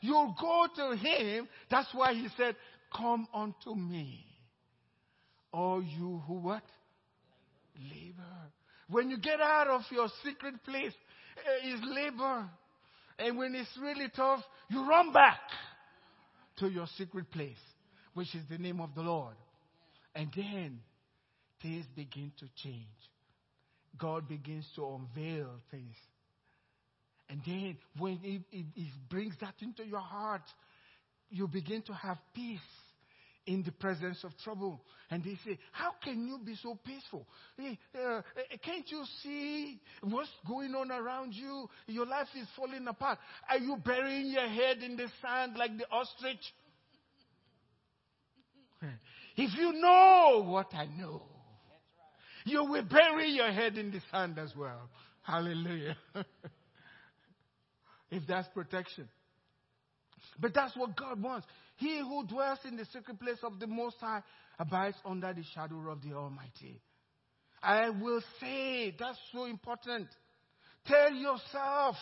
You'll 0.01 0.35
go 0.41 0.65
to 0.75 0.97
him. 0.97 1.47
That's 1.69 1.87
why 1.93 2.13
he 2.15 2.27
said, 2.35 2.55
Come 2.97 3.27
unto 3.33 3.75
me. 3.75 4.25
All 5.53 5.83
you 5.83 6.21
who 6.27 6.39
what? 6.39 6.63
Labor. 7.77 8.23
When 8.89 9.09
you 9.09 9.17
get 9.19 9.39
out 9.39 9.67
of 9.67 9.81
your 9.91 10.07
secret 10.23 10.55
place, 10.63 10.93
eh, 11.37 11.73
is 11.73 11.79
labor. 11.83 12.49
And 13.17 13.37
when 13.37 13.55
it's 13.55 13.69
really 13.81 14.09
tough, 14.15 14.41
you 14.69 14.87
run 14.87 15.13
back 15.13 15.39
to 16.57 16.67
your 16.67 16.87
secret 16.97 17.31
place, 17.31 17.57
which 18.13 18.33
is 18.35 18.43
the 18.49 18.57
name 18.57 18.81
of 18.81 18.93
the 18.95 19.01
Lord. 19.01 19.35
And 20.13 20.29
then 20.35 20.79
things 21.61 21.85
begin 21.95 22.31
to 22.39 22.45
change. 22.63 22.85
God 23.97 24.27
begins 24.27 24.65
to 24.75 24.85
unveil 24.85 25.49
things. 25.71 25.95
And 27.29 27.41
then 27.45 27.77
when 27.97 28.19
it, 28.23 28.41
it, 28.51 28.65
it 28.75 28.87
brings 29.09 29.33
that 29.41 29.55
into 29.61 29.85
your 29.85 29.99
heart, 29.99 30.43
you 31.29 31.47
begin 31.47 31.81
to 31.83 31.93
have 31.93 32.17
peace 32.33 32.59
in 33.47 33.63
the 33.63 33.71
presence 33.71 34.23
of 34.23 34.31
trouble. 34.43 34.81
And 35.09 35.23
they 35.23 35.37
say, 35.45 35.57
How 35.71 35.91
can 36.03 36.27
you 36.27 36.39
be 36.43 36.55
so 36.61 36.77
peaceful? 36.85 37.27
Hey, 37.57 37.77
uh, 37.95 38.21
can't 38.63 38.89
you 38.89 39.03
see 39.21 39.79
what's 40.01 40.29
going 40.47 40.73
on 40.75 40.91
around 40.91 41.33
you? 41.33 41.69
Your 41.87 42.05
life 42.05 42.27
is 42.39 42.47
falling 42.55 42.87
apart. 42.87 43.19
Are 43.49 43.57
you 43.59 43.77
burying 43.83 44.27
your 44.27 44.47
head 44.47 44.79
in 44.79 44.97
the 44.97 45.07
sand 45.21 45.57
like 45.57 45.77
the 45.77 45.85
ostrich? 45.91 46.39
if 49.37 49.57
you 49.57 49.73
know 49.73 50.43
what 50.47 50.73
I 50.73 50.85
know, 50.85 51.21
you 52.45 52.63
will 52.63 52.83
bury 52.83 53.29
your 53.29 53.51
head 53.51 53.77
in 53.77 53.91
the 53.91 54.01
sand 54.11 54.39
as 54.39 54.53
well. 54.55 54.89
Hallelujah. 55.21 55.97
if 58.11 58.23
that's 58.27 58.47
protection. 58.49 59.07
But 60.39 60.53
that's 60.53 60.75
what 60.75 60.95
God 60.95 61.21
wants. 61.21 61.47
He 61.77 61.99
who 61.99 62.25
dwells 62.25 62.59
in 62.65 62.77
the 62.77 62.85
secret 62.85 63.19
place 63.19 63.39
of 63.43 63.59
the 63.59 63.67
Most 63.67 63.97
High 63.99 64.23
abides 64.57 64.97
under 65.05 65.33
the 65.33 65.43
shadow 65.53 65.89
of 65.89 66.01
the 66.01 66.13
Almighty. 66.13 66.79
I 67.61 67.89
will 67.89 68.21
say, 68.39 68.95
that's 68.97 69.17
so 69.33 69.45
important. 69.45 70.07
Tell 70.85 71.11
yourself, 71.11 71.95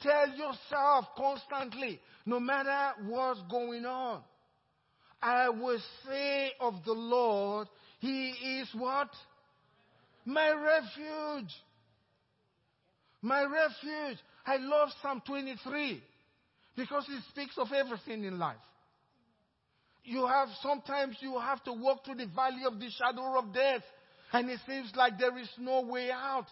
tell 0.00 0.28
yourself 0.28 1.06
constantly, 1.16 2.00
no 2.24 2.40
matter 2.40 2.92
what's 3.06 3.40
going 3.50 3.84
on. 3.84 4.22
I 5.20 5.48
will 5.48 5.80
say 6.06 6.52
of 6.60 6.74
the 6.84 6.92
Lord, 6.92 7.68
He 7.98 8.30
is 8.60 8.68
what? 8.74 9.08
My 10.24 10.50
refuge. 10.50 11.52
My 13.22 13.42
refuge. 13.42 14.18
I 14.46 14.58
love 14.58 14.90
Psalm 15.02 15.22
23 15.26 16.00
because 16.76 17.04
it 17.08 17.22
speaks 17.30 17.58
of 17.58 17.68
everything 17.72 18.24
in 18.24 18.38
life. 18.38 18.56
You 20.06 20.26
have, 20.26 20.48
sometimes 20.62 21.16
you 21.20 21.38
have 21.38 21.62
to 21.64 21.72
walk 21.72 22.04
through 22.04 22.16
the 22.16 22.26
valley 22.26 22.62
of 22.66 22.78
the 22.78 22.88
shadow 22.90 23.38
of 23.38 23.52
death 23.52 23.82
and 24.32 24.48
it 24.50 24.60
seems 24.66 24.90
like 24.96 25.18
there 25.18 25.36
is 25.38 25.48
no 25.58 25.82
way 25.82 26.10
out. 26.10 26.46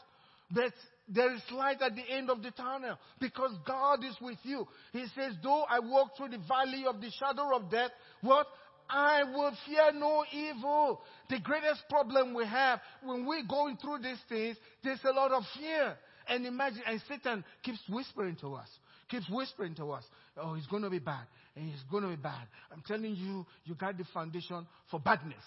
But 0.50 0.72
there 1.08 1.34
is 1.34 1.42
light 1.50 1.80
at 1.82 1.94
the 1.94 2.02
end 2.08 2.30
of 2.30 2.42
the 2.42 2.50
tunnel 2.50 2.98
because 3.20 3.52
God 3.66 4.04
is 4.04 4.16
with 4.20 4.38
you. 4.42 4.66
He 4.92 5.04
says, 5.14 5.34
though 5.42 5.64
I 5.68 5.78
walk 5.80 6.16
through 6.16 6.30
the 6.30 6.42
valley 6.48 6.84
of 6.88 7.00
the 7.00 7.10
shadow 7.10 7.56
of 7.56 7.70
death, 7.70 7.90
what? 8.22 8.46
I 8.88 9.24
will 9.24 9.52
fear 9.66 9.92
no 9.94 10.24
evil. 10.32 11.00
The 11.30 11.40
greatest 11.40 11.84
problem 11.88 12.34
we 12.34 12.44
have 12.46 12.80
when 13.02 13.24
we're 13.26 13.46
going 13.46 13.78
through 13.78 13.98
these 14.02 14.18
things, 14.28 14.56
there's 14.82 15.00
a 15.04 15.12
lot 15.12 15.32
of 15.32 15.42
fear. 15.58 15.96
And 16.28 16.46
imagine, 16.46 16.82
and 16.86 17.00
Satan 17.08 17.44
keeps 17.62 17.80
whispering 17.88 18.36
to 18.36 18.54
us, 18.54 18.68
keeps 19.08 19.28
whispering 19.28 19.74
to 19.76 19.92
us, 19.92 20.04
oh, 20.36 20.54
it's 20.54 20.66
going 20.66 20.82
to 20.82 20.90
be 20.90 20.98
bad, 20.98 21.24
and 21.56 21.70
it's 21.70 21.82
going 21.90 22.02
to 22.02 22.10
be 22.10 22.16
bad. 22.16 22.46
I'm 22.72 22.82
telling 22.86 23.14
you, 23.14 23.46
you 23.64 23.74
got 23.74 23.96
the 23.96 24.04
foundation 24.12 24.66
for 24.90 24.98
badness. 24.98 25.44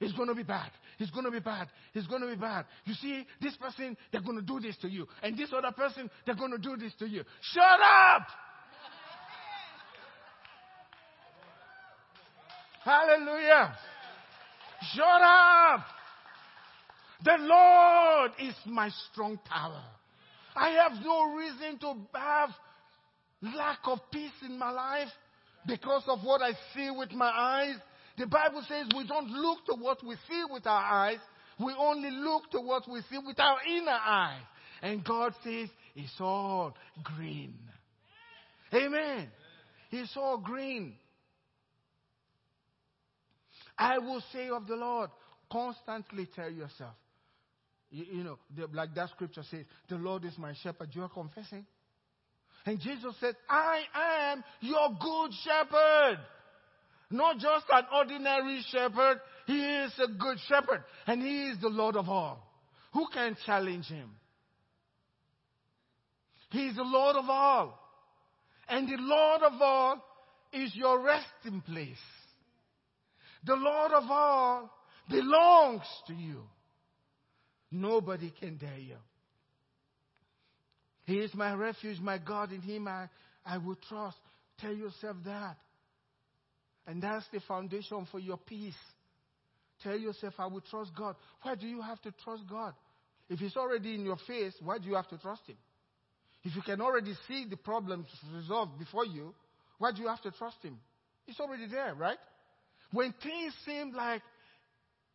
It's 0.00 0.12
going 0.14 0.28
to 0.28 0.34
be 0.34 0.42
bad. 0.42 0.70
It's 0.98 1.10
going 1.12 1.24
to 1.24 1.30
be 1.30 1.38
bad. 1.38 1.68
It's 1.94 2.06
going 2.08 2.22
to 2.22 2.28
be 2.28 2.34
bad. 2.34 2.64
You 2.84 2.94
see, 2.94 3.24
this 3.40 3.56
person, 3.56 3.96
they're 4.10 4.20
going 4.20 4.36
to 4.36 4.42
do 4.44 4.58
this 4.58 4.76
to 4.78 4.88
you. 4.88 5.06
And 5.22 5.38
this 5.38 5.50
other 5.56 5.70
person, 5.70 6.10
they're 6.26 6.34
going 6.34 6.50
to 6.50 6.58
do 6.58 6.76
this 6.76 6.92
to 6.98 7.06
you. 7.06 7.22
Shut 7.52 7.62
up! 7.62 8.26
Hallelujah. 12.84 13.76
Shut 14.92 15.22
up. 15.22 15.84
The 17.24 17.36
Lord 17.38 18.32
is 18.40 18.54
my 18.66 18.90
strong 19.10 19.38
tower. 19.48 19.84
I 20.56 20.70
have 20.70 21.04
no 21.04 21.32
reason 21.34 21.78
to 21.78 21.94
have 22.14 22.50
lack 23.42 23.78
of 23.84 23.98
peace 24.10 24.30
in 24.44 24.58
my 24.58 24.70
life 24.70 25.08
because 25.66 26.02
of 26.06 26.20
what 26.22 26.40
I 26.42 26.52
see 26.74 26.90
with 26.90 27.12
my 27.12 27.30
eyes. 27.30 27.76
The 28.18 28.26
Bible 28.26 28.62
says 28.68 28.86
we 28.96 29.06
don't 29.06 29.30
look 29.30 29.64
to 29.66 29.74
what 29.74 30.04
we 30.06 30.16
see 30.28 30.42
with 30.50 30.66
our 30.66 30.82
eyes. 30.82 31.18
We 31.58 31.74
only 31.78 32.10
look 32.10 32.50
to 32.52 32.60
what 32.60 32.88
we 32.90 33.00
see 33.10 33.18
with 33.24 33.38
our 33.38 33.58
inner 33.68 33.90
eyes. 33.90 34.42
And 34.82 35.04
God 35.04 35.34
says 35.44 35.68
it's 35.94 36.20
all 36.20 36.74
green. 37.02 37.54
Amen. 38.74 39.28
It's 39.90 40.16
all 40.16 40.38
green. 40.38 40.94
I 43.76 43.98
will 43.98 44.22
say 44.32 44.48
of 44.48 44.66
the 44.66 44.76
Lord, 44.76 45.10
constantly 45.50 46.28
tell 46.34 46.50
yourself. 46.50 46.94
You, 47.90 48.04
you 48.10 48.24
know, 48.24 48.38
the, 48.56 48.66
like 48.72 48.94
that 48.94 49.10
scripture 49.10 49.42
says, 49.50 49.64
the 49.88 49.96
Lord 49.96 50.24
is 50.24 50.36
my 50.38 50.54
shepherd. 50.62 50.88
You 50.92 51.02
are 51.02 51.08
confessing. 51.08 51.66
And 52.64 52.80
Jesus 52.80 53.14
said, 53.20 53.34
I 53.48 53.82
am 54.30 54.44
your 54.60 54.90
good 55.00 55.30
shepherd. 55.44 56.18
Not 57.10 57.38
just 57.38 57.66
an 57.70 57.84
ordinary 57.92 58.64
shepherd. 58.70 59.20
He 59.46 59.60
is 59.60 59.92
a 59.98 60.08
good 60.08 60.38
shepherd. 60.48 60.84
And 61.06 61.22
he 61.22 61.48
is 61.48 61.60
the 61.60 61.68
Lord 61.68 61.96
of 61.96 62.08
all. 62.08 62.46
Who 62.94 63.06
can 63.12 63.36
challenge 63.44 63.86
him? 63.86 64.10
He 66.50 66.66
is 66.66 66.76
the 66.76 66.82
Lord 66.82 67.16
of 67.16 67.28
all. 67.28 67.78
And 68.68 68.88
the 68.88 68.96
Lord 68.98 69.42
of 69.42 69.60
all 69.60 70.04
is 70.52 70.74
your 70.74 71.00
resting 71.02 71.62
place. 71.62 71.96
The 73.44 73.56
Lord 73.56 73.92
of 73.92 74.04
all 74.08 74.70
belongs 75.10 75.82
to 76.06 76.14
you. 76.14 76.42
Nobody 77.70 78.32
can 78.38 78.56
dare 78.56 78.78
you. 78.78 78.96
He 81.04 81.18
is 81.18 81.34
my 81.34 81.52
refuge, 81.54 81.98
my 82.00 82.18
God. 82.18 82.52
In 82.52 82.60
Him 82.60 82.88
I, 82.88 83.08
I 83.44 83.58
will 83.58 83.78
trust. 83.88 84.18
Tell 84.60 84.74
yourself 84.74 85.16
that. 85.24 85.56
And 86.86 87.02
that's 87.02 87.24
the 87.32 87.40
foundation 87.40 88.06
for 88.10 88.18
your 88.18 88.36
peace. 88.36 88.74
Tell 89.82 89.96
yourself, 89.98 90.34
I 90.38 90.46
will 90.46 90.60
trust 90.60 90.92
God. 90.96 91.16
Why 91.42 91.54
do 91.54 91.66
you 91.66 91.80
have 91.82 92.00
to 92.02 92.12
trust 92.24 92.44
God? 92.48 92.74
If 93.28 93.38
He's 93.38 93.56
already 93.56 93.94
in 93.94 94.04
your 94.04 94.18
face, 94.26 94.54
why 94.60 94.78
do 94.78 94.88
you 94.88 94.94
have 94.94 95.08
to 95.08 95.18
trust 95.18 95.42
Him? 95.46 95.56
If 96.44 96.56
you 96.56 96.62
can 96.62 96.80
already 96.80 97.14
see 97.28 97.46
the 97.48 97.56
problems 97.56 98.06
resolved 98.34 98.78
before 98.78 99.06
you, 99.06 99.34
why 99.78 99.92
do 99.92 100.02
you 100.02 100.08
have 100.08 100.22
to 100.22 100.30
trust 100.32 100.56
Him? 100.62 100.78
It's 101.26 101.40
already 101.40 101.66
there, 101.68 101.94
right? 101.94 102.18
When 102.92 103.14
things 103.22 103.54
seem 103.64 103.92
like 103.92 104.22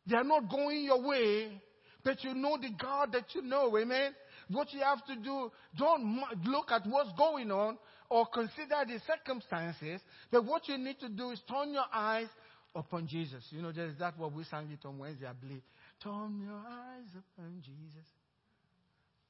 they're 0.05 0.23
not 0.23 0.49
going 0.49 0.83
your 0.83 1.05
way, 1.05 1.61
but 2.03 2.23
you 2.23 2.33
know 2.33 2.57
the 2.57 2.69
God 2.81 3.11
that 3.11 3.25
you 3.35 3.41
know, 3.41 3.77
amen? 3.77 4.13
What 4.49 4.71
you 4.73 4.79
have 4.79 5.05
to 5.05 5.15
do, 5.15 5.51
don't 5.77 6.23
look 6.45 6.71
at 6.71 6.85
what's 6.85 7.11
going 7.17 7.51
on 7.51 7.77
or 8.09 8.25
consider 8.27 8.85
the 8.87 8.99
circumstances, 9.05 10.01
but 10.31 10.45
what 10.45 10.67
you 10.69 10.77
need 10.77 10.99
to 11.01 11.09
do 11.09 11.31
is 11.31 11.41
turn 11.49 11.73
your 11.73 11.85
eyes 11.91 12.27
upon 12.73 13.07
Jesus. 13.07 13.43
You 13.49 13.61
know, 13.61 13.71
there's 13.71 13.97
that 13.99 14.17
what 14.17 14.31
we 14.31 14.45
sang 14.45 14.69
it 14.71 14.85
on 14.85 14.97
Wednesday, 14.97 15.27
I 15.27 15.33
believe. 15.33 15.61
Turn 16.01 16.41
your 16.41 16.55
eyes 16.55 17.09
upon 17.11 17.61
Jesus. 17.65 18.07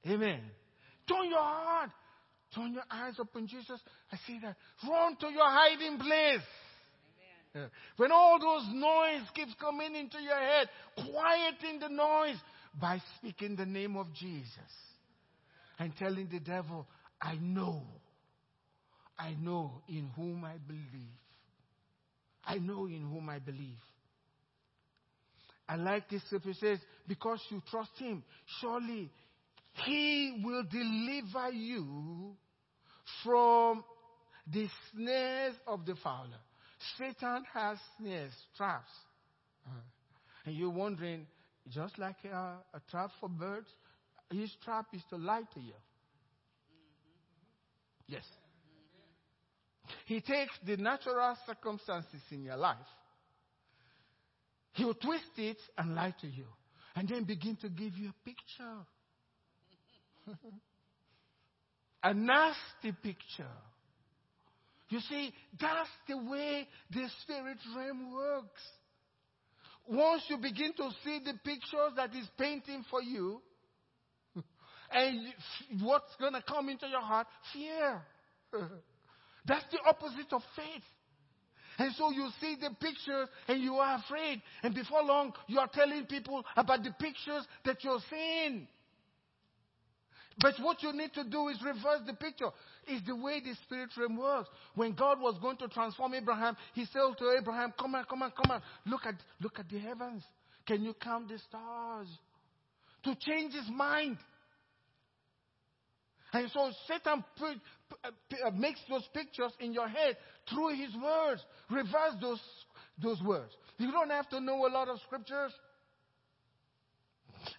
Amen. 0.05 0.41
Turn 1.07 1.29
your 1.29 1.41
heart. 1.41 1.89
Turn 2.53 2.73
your 2.73 2.83
eyes 2.89 3.15
upon 3.19 3.47
Jesus. 3.47 3.79
I 4.11 4.17
see 4.27 4.39
that. 4.43 4.55
Run 4.87 5.15
to 5.17 5.27
your 5.31 5.49
hiding 5.49 5.97
place. 5.97 6.45
When 7.95 8.11
all 8.11 8.37
those 8.39 8.67
noise 8.71 9.27
keeps 9.33 9.55
coming 9.59 9.95
into 9.95 10.21
your 10.21 10.37
head, 10.37 10.69
quieting 10.95 11.79
the 11.79 11.89
noise 11.89 12.37
by 12.79 13.01
speaking 13.17 13.55
the 13.55 13.65
name 13.65 13.95
of 13.97 14.13
Jesus 14.13 14.86
and 15.79 15.95
telling 15.97 16.27
the 16.31 16.39
devil, 16.39 16.87
I 17.21 17.35
know, 17.35 17.83
I 19.17 19.35
know 19.39 19.81
in 19.87 20.09
whom 20.15 20.43
I 20.45 20.55
believe. 20.65 21.17
I 22.45 22.57
know 22.57 22.85
in 22.85 23.01
whom 23.01 23.29
I 23.29 23.39
believe. 23.39 23.77
I 25.67 25.75
like 25.75 26.09
this 26.09 26.23
scripture 26.27 26.53
says, 26.53 26.79
because 27.07 27.41
you 27.49 27.61
trust 27.69 27.91
him, 27.97 28.23
surely 28.61 29.11
he 29.85 30.41
will 30.43 30.63
deliver 30.63 31.51
you 31.51 32.35
from 33.23 33.83
the 34.51 34.67
snares 34.91 35.55
of 35.67 35.85
the 35.85 35.95
fowler. 36.03 36.39
Satan 36.97 37.43
has 37.53 37.77
snares, 37.97 38.31
traps. 38.55 38.89
Uh-huh. 39.65 39.79
And 40.45 40.55
you're 40.55 40.69
wondering, 40.69 41.27
just 41.69 41.97
like 41.97 42.15
a, 42.31 42.55
a, 42.73 42.81
trap 42.89 43.11
for 43.19 43.27
birds, 43.27 43.67
his 44.31 44.51
trap 44.63 44.87
is 44.93 45.01
to 45.09 45.17
lie 45.17 45.43
to 45.53 45.59
you. 45.59 45.73
Yes. 48.07 48.23
He 50.05 50.21
takes 50.21 50.53
the 50.65 50.77
natural 50.77 51.35
circumstances 51.45 52.21
in 52.31 52.43
your 52.43 52.57
life, 52.57 52.77
he 54.73 54.85
will 54.85 54.93
twist 54.93 55.37
it 55.37 55.57
and 55.77 55.95
lie 55.95 56.13
to 56.21 56.27
you, 56.27 56.45
and 56.95 57.07
then 57.07 57.23
begin 57.23 57.55
to 57.57 57.69
give 57.69 57.97
you 57.97 58.09
a 58.09 58.25
picture. 58.25 58.85
a 62.03 62.13
nasty 62.13 62.91
picture 63.01 63.45
you 64.89 64.99
see, 65.01 65.33
that's 65.59 65.89
the 66.07 66.17
way 66.17 66.67
the 66.91 67.09
spirit 67.21 67.57
realm 67.75 68.13
works. 68.13 68.61
Once 69.89 70.23
you 70.29 70.37
begin 70.37 70.73
to 70.73 70.89
see 71.03 71.19
the 71.23 71.33
pictures 71.43 71.93
that 71.95 72.13
is 72.15 72.27
painting 72.37 72.85
for 72.89 73.01
you, 73.01 73.41
and 74.91 75.33
what's 75.81 76.15
going 76.19 76.33
to 76.33 76.41
come 76.41 76.69
into 76.69 76.87
your 76.87 77.01
heart? 77.01 77.27
Fear. 77.53 78.01
That's 79.45 79.65
the 79.71 79.79
opposite 79.87 80.31
of 80.31 80.41
faith. 80.55 80.83
And 81.79 81.93
so 81.95 82.11
you 82.11 82.29
see 82.41 82.55
the 82.59 82.71
pictures 82.81 83.29
and 83.47 83.61
you 83.61 83.75
are 83.75 83.99
afraid. 83.99 84.41
And 84.63 84.73
before 84.73 85.03
long, 85.03 85.33
you 85.47 85.59
are 85.59 85.69
telling 85.71 86.05
people 86.05 86.43
about 86.55 86.83
the 86.83 86.91
pictures 86.99 87.45
that 87.65 87.83
you're 87.83 87.99
seeing. 88.09 88.67
But 90.39 90.53
what 90.61 90.83
you 90.83 90.93
need 90.93 91.13
to 91.13 91.23
do 91.23 91.47
is 91.47 91.57
reverse 91.63 92.01
the 92.05 92.13
picture. 92.13 92.49
It's 92.87 93.05
the 93.07 93.15
way 93.15 93.39
the 93.39 93.53
spirit 93.63 93.89
realm 93.97 94.17
works. 94.17 94.49
When 94.75 94.93
God 94.93 95.19
was 95.19 95.35
going 95.41 95.57
to 95.57 95.67
transform 95.67 96.13
Abraham, 96.13 96.55
he 96.73 96.85
said 96.85 97.01
to 97.17 97.35
Abraham, 97.39 97.73
Come 97.79 97.95
on, 97.95 98.05
come 98.05 98.21
on, 98.21 98.31
come 98.31 98.51
on. 98.51 98.61
Look 98.85 99.05
at, 99.05 99.15
look 99.41 99.59
at 99.59 99.67
the 99.69 99.79
heavens. 99.79 100.23
Can 100.67 100.83
you 100.83 100.93
count 100.93 101.29
the 101.29 101.39
stars? 101.39 102.07
To 103.03 103.15
change 103.15 103.53
his 103.53 103.69
mind. 103.73 104.17
And 106.33 106.49
so 106.51 106.71
Satan 106.87 107.23
uh, 108.03 108.51
makes 108.53 108.79
those 108.89 109.07
pictures 109.13 109.51
in 109.59 109.73
your 109.73 109.87
head 109.87 110.17
through 110.49 110.75
his 110.75 110.93
words. 111.01 111.41
Reverse 111.69 112.15
those, 112.21 112.41
those 113.01 113.21
words. 113.21 113.53
You 113.77 113.91
don't 113.91 114.09
have 114.09 114.29
to 114.29 114.39
know 114.41 114.65
a 114.65 114.71
lot 114.71 114.89
of 114.89 114.99
scriptures. 115.05 115.53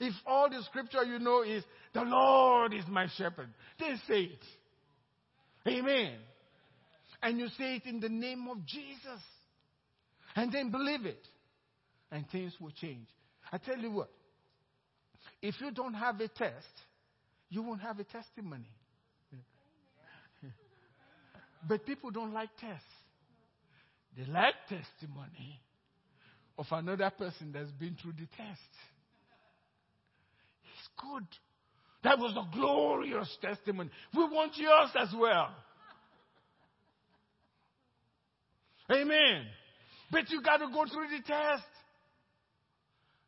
If 0.00 0.12
all 0.26 0.50
the 0.50 0.62
scripture 0.64 1.02
you 1.02 1.18
know 1.18 1.42
is, 1.42 1.64
the 1.94 2.02
Lord 2.02 2.74
is 2.74 2.84
my 2.88 3.06
shepherd, 3.16 3.48
then 3.78 4.00
say 4.06 4.22
it. 4.22 4.44
Amen. 5.66 6.14
And 7.22 7.38
you 7.38 7.48
say 7.58 7.76
it 7.76 7.86
in 7.86 8.00
the 8.00 8.08
name 8.08 8.48
of 8.50 8.64
Jesus. 8.66 9.20
And 10.36 10.52
then 10.52 10.70
believe 10.70 11.06
it. 11.06 11.26
And 12.12 12.28
things 12.30 12.52
will 12.60 12.70
change. 12.70 13.06
I 13.50 13.58
tell 13.58 13.78
you 13.78 13.90
what, 13.90 14.10
if 15.42 15.54
you 15.60 15.70
don't 15.70 15.94
have 15.94 16.20
a 16.20 16.28
test, 16.28 16.66
you 17.50 17.62
won't 17.62 17.80
have 17.80 17.98
a 17.98 18.04
testimony. 18.04 18.70
but 21.68 21.84
people 21.86 22.10
don't 22.10 22.32
like 22.32 22.50
tests. 22.60 22.84
They 24.16 24.24
like 24.24 24.54
testimony 24.68 25.60
of 26.58 26.66
another 26.72 27.10
person 27.16 27.52
that's 27.52 27.70
been 27.72 27.96
through 28.02 28.12
the 28.12 28.26
test 28.36 28.60
It's 30.76 30.88
good. 31.00 31.24
That 32.04 32.18
was 32.18 32.32
a 32.36 32.56
glorious 32.56 33.28
testimony. 33.40 33.90
We 34.14 34.24
want 34.24 34.56
yours 34.56 34.90
as 34.98 35.08
well. 35.18 35.50
Amen. 38.90 39.44
But 40.10 40.30
you 40.30 40.42
got 40.42 40.58
to 40.58 40.68
go 40.72 40.84
through 40.86 41.08
the 41.16 41.22
test. 41.26 41.64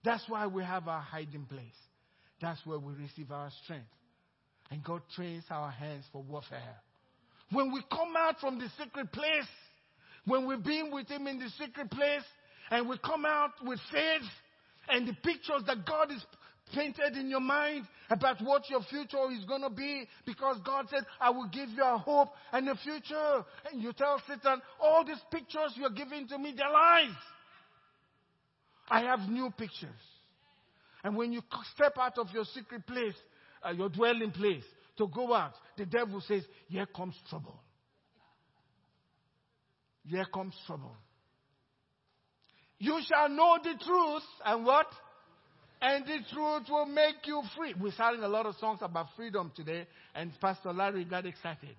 That's 0.05 0.25
why 0.29 0.47
we 0.47 0.63
have 0.65 0.89
our 0.89 1.01
hiding 1.01 1.45
place. 1.45 1.67
That's 2.41 2.65
where 2.65 2.79
we 2.79 2.95
receive 2.95 3.31
our 3.31 3.51
strength. 3.65 3.87
And 4.71 4.85
God 4.85 5.03
trains 5.15 5.45
our 5.51 5.71
hands 5.71 6.05
for 6.13 6.23
warfare. 6.23 6.77
When 7.53 7.73
we 7.73 7.83
come 7.91 8.15
out 8.17 8.39
from 8.41 8.59
the 8.59 8.69
secret 8.79 9.13
place, 9.13 9.49
when 10.27 10.47
we've 10.47 10.63
been 10.63 10.91
with 10.93 11.09
Him 11.09 11.27
in 11.27 11.39
the 11.39 11.49
secret 11.59 11.91
place, 11.91 12.23
and 12.71 12.89
we 12.89 12.97
come 12.99 13.27
out 13.27 13.51
with 13.65 13.81
faith, 13.93 14.29
and 14.89 15.07
the 15.09 15.15
pictures 15.15 15.63
that 15.67 15.85
God 15.85 16.13
is 16.13 16.25
painted 16.73 17.17
in 17.17 17.29
your 17.29 17.41
mind 17.41 17.85
about 18.11 18.41
what 18.43 18.69
your 18.71 18.83
future 18.83 19.31
is 19.33 19.45
going 19.45 19.63
to 19.63 19.71
be 19.71 20.07
because 20.25 20.57
God 20.65 20.87
said, 20.91 21.05
I 21.21 21.31
will 21.31 21.49
give 21.49 21.69
you 21.71 21.83
a 21.85 21.99
hope 21.99 22.29
and 22.53 22.69
a 22.69 22.77
future. 22.77 23.45
And 23.71 23.83
you 23.83 23.93
tell 23.93 24.21
Satan, 24.29 24.61
all 24.81 25.05
these 25.05 25.21
pictures 25.31 25.73
you're 25.75 25.91
giving 25.91 26.29
to 26.29 26.39
me, 26.39 26.55
they're 26.57 26.71
lies. 26.71 27.15
I 28.89 29.03
have 29.03 29.29
new 29.29 29.51
pictures. 29.57 29.91
And 31.03 31.17
when 31.17 31.33
you 31.33 31.43
step 31.75 31.95
out 31.99 32.19
of 32.19 32.29
your 32.33 32.45
secret 32.45 32.87
place, 32.87 33.15
uh, 33.65 33.71
your 33.71 33.89
dwelling 33.89 34.31
place, 34.31 34.65
to 34.99 35.07
go 35.09 35.35
out, 35.35 35.55
the 35.77 35.87
devil 35.87 36.21
says, 36.21 36.43
Here 36.69 36.87
comes 36.87 37.15
trouble. 37.29 37.61
Here 40.05 40.27
comes 40.33 40.55
trouble. 40.67 40.97
You 42.79 43.01
shall 43.07 43.29
know 43.29 43.59
the 43.63 43.75
truth, 43.85 44.23
and 44.45 44.65
what? 44.65 44.87
And 45.83 46.05
the 46.05 46.19
truth 46.33 46.65
will 46.69 46.87
make 46.87 47.27
you 47.27 47.43
free. 47.57 47.75
We're 47.79 47.93
starting 47.93 48.23
a 48.23 48.29
lot 48.29 48.47
of 48.47 48.55
songs 48.57 48.81
about 48.83 49.09
freedom 49.17 49.53
today, 49.55 49.87
and 50.15 50.33
Pastor 50.41 50.73
Larry 50.73 51.05
got 51.05 51.27
excited. 51.27 51.77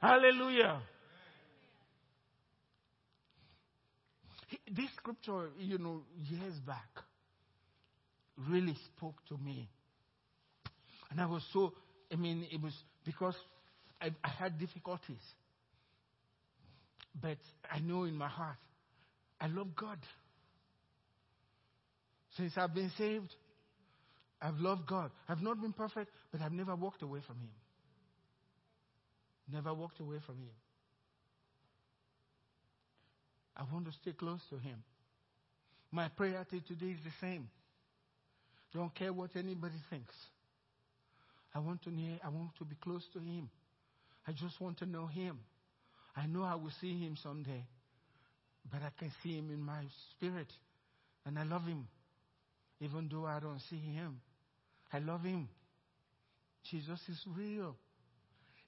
Hallelujah. 0.00 0.80
This 4.70 4.88
scripture, 4.96 5.50
you 5.58 5.78
know, 5.78 6.02
years 6.28 6.54
back, 6.66 6.88
really 8.48 8.76
spoke 8.96 9.16
to 9.28 9.36
me. 9.38 9.68
And 11.10 11.20
I 11.20 11.26
was 11.26 11.42
so, 11.52 11.72
I 12.12 12.16
mean, 12.16 12.46
it 12.50 12.60
was 12.60 12.72
because 13.04 13.34
I, 14.00 14.10
I 14.22 14.28
had 14.28 14.58
difficulties. 14.58 15.22
But 17.20 17.38
I 17.70 17.80
know 17.80 18.04
in 18.04 18.14
my 18.14 18.28
heart, 18.28 18.56
I 19.40 19.48
love 19.48 19.74
God. 19.74 19.98
Since 22.36 22.52
I've 22.56 22.74
been 22.74 22.92
saved, 22.96 23.34
I've 24.40 24.58
loved 24.58 24.86
God. 24.86 25.10
I've 25.28 25.42
not 25.42 25.60
been 25.60 25.72
perfect, 25.72 26.10
but 26.30 26.40
I've 26.40 26.52
never 26.52 26.74
walked 26.76 27.02
away 27.02 27.20
from 27.26 27.36
Him. 27.36 27.50
Never 29.52 29.74
walked 29.74 30.00
away 30.00 30.18
from 30.24 30.36
Him. 30.36 30.54
I 33.56 33.64
want 33.70 33.86
to 33.86 33.92
stay 34.00 34.12
close 34.12 34.40
to 34.50 34.56
Him. 34.56 34.82
My 35.90 36.08
prayer 36.08 36.46
today 36.48 36.86
is 36.86 36.98
the 37.04 37.10
same. 37.20 37.48
Don't 38.72 38.94
care 38.94 39.12
what 39.12 39.30
anybody 39.36 39.74
thinks. 39.88 40.14
I 41.54 41.58
want 41.58 41.82
to 41.82 41.90
I 42.24 42.28
want 42.28 42.50
to 42.58 42.64
be 42.64 42.76
close 42.76 43.04
to 43.12 43.18
Him. 43.18 43.50
I 44.26 44.32
just 44.32 44.60
want 44.60 44.78
to 44.78 44.86
know 44.86 45.06
Him. 45.06 45.38
I 46.16 46.26
know 46.26 46.42
I 46.42 46.54
will 46.54 46.72
see 46.80 46.98
Him 46.98 47.16
someday, 47.22 47.64
but 48.70 48.80
I 48.82 48.90
can 48.98 49.10
see 49.22 49.36
Him 49.36 49.50
in 49.50 49.60
my 49.60 49.82
spirit, 50.10 50.52
and 51.26 51.38
I 51.38 51.44
love 51.44 51.64
Him, 51.64 51.86
even 52.80 53.08
though 53.10 53.26
I 53.26 53.40
don't 53.40 53.60
see 53.68 53.78
Him. 53.78 54.20
I 54.92 54.98
love 54.98 55.22
Him. 55.22 55.48
Jesus 56.70 57.00
is 57.08 57.20
real. 57.36 57.76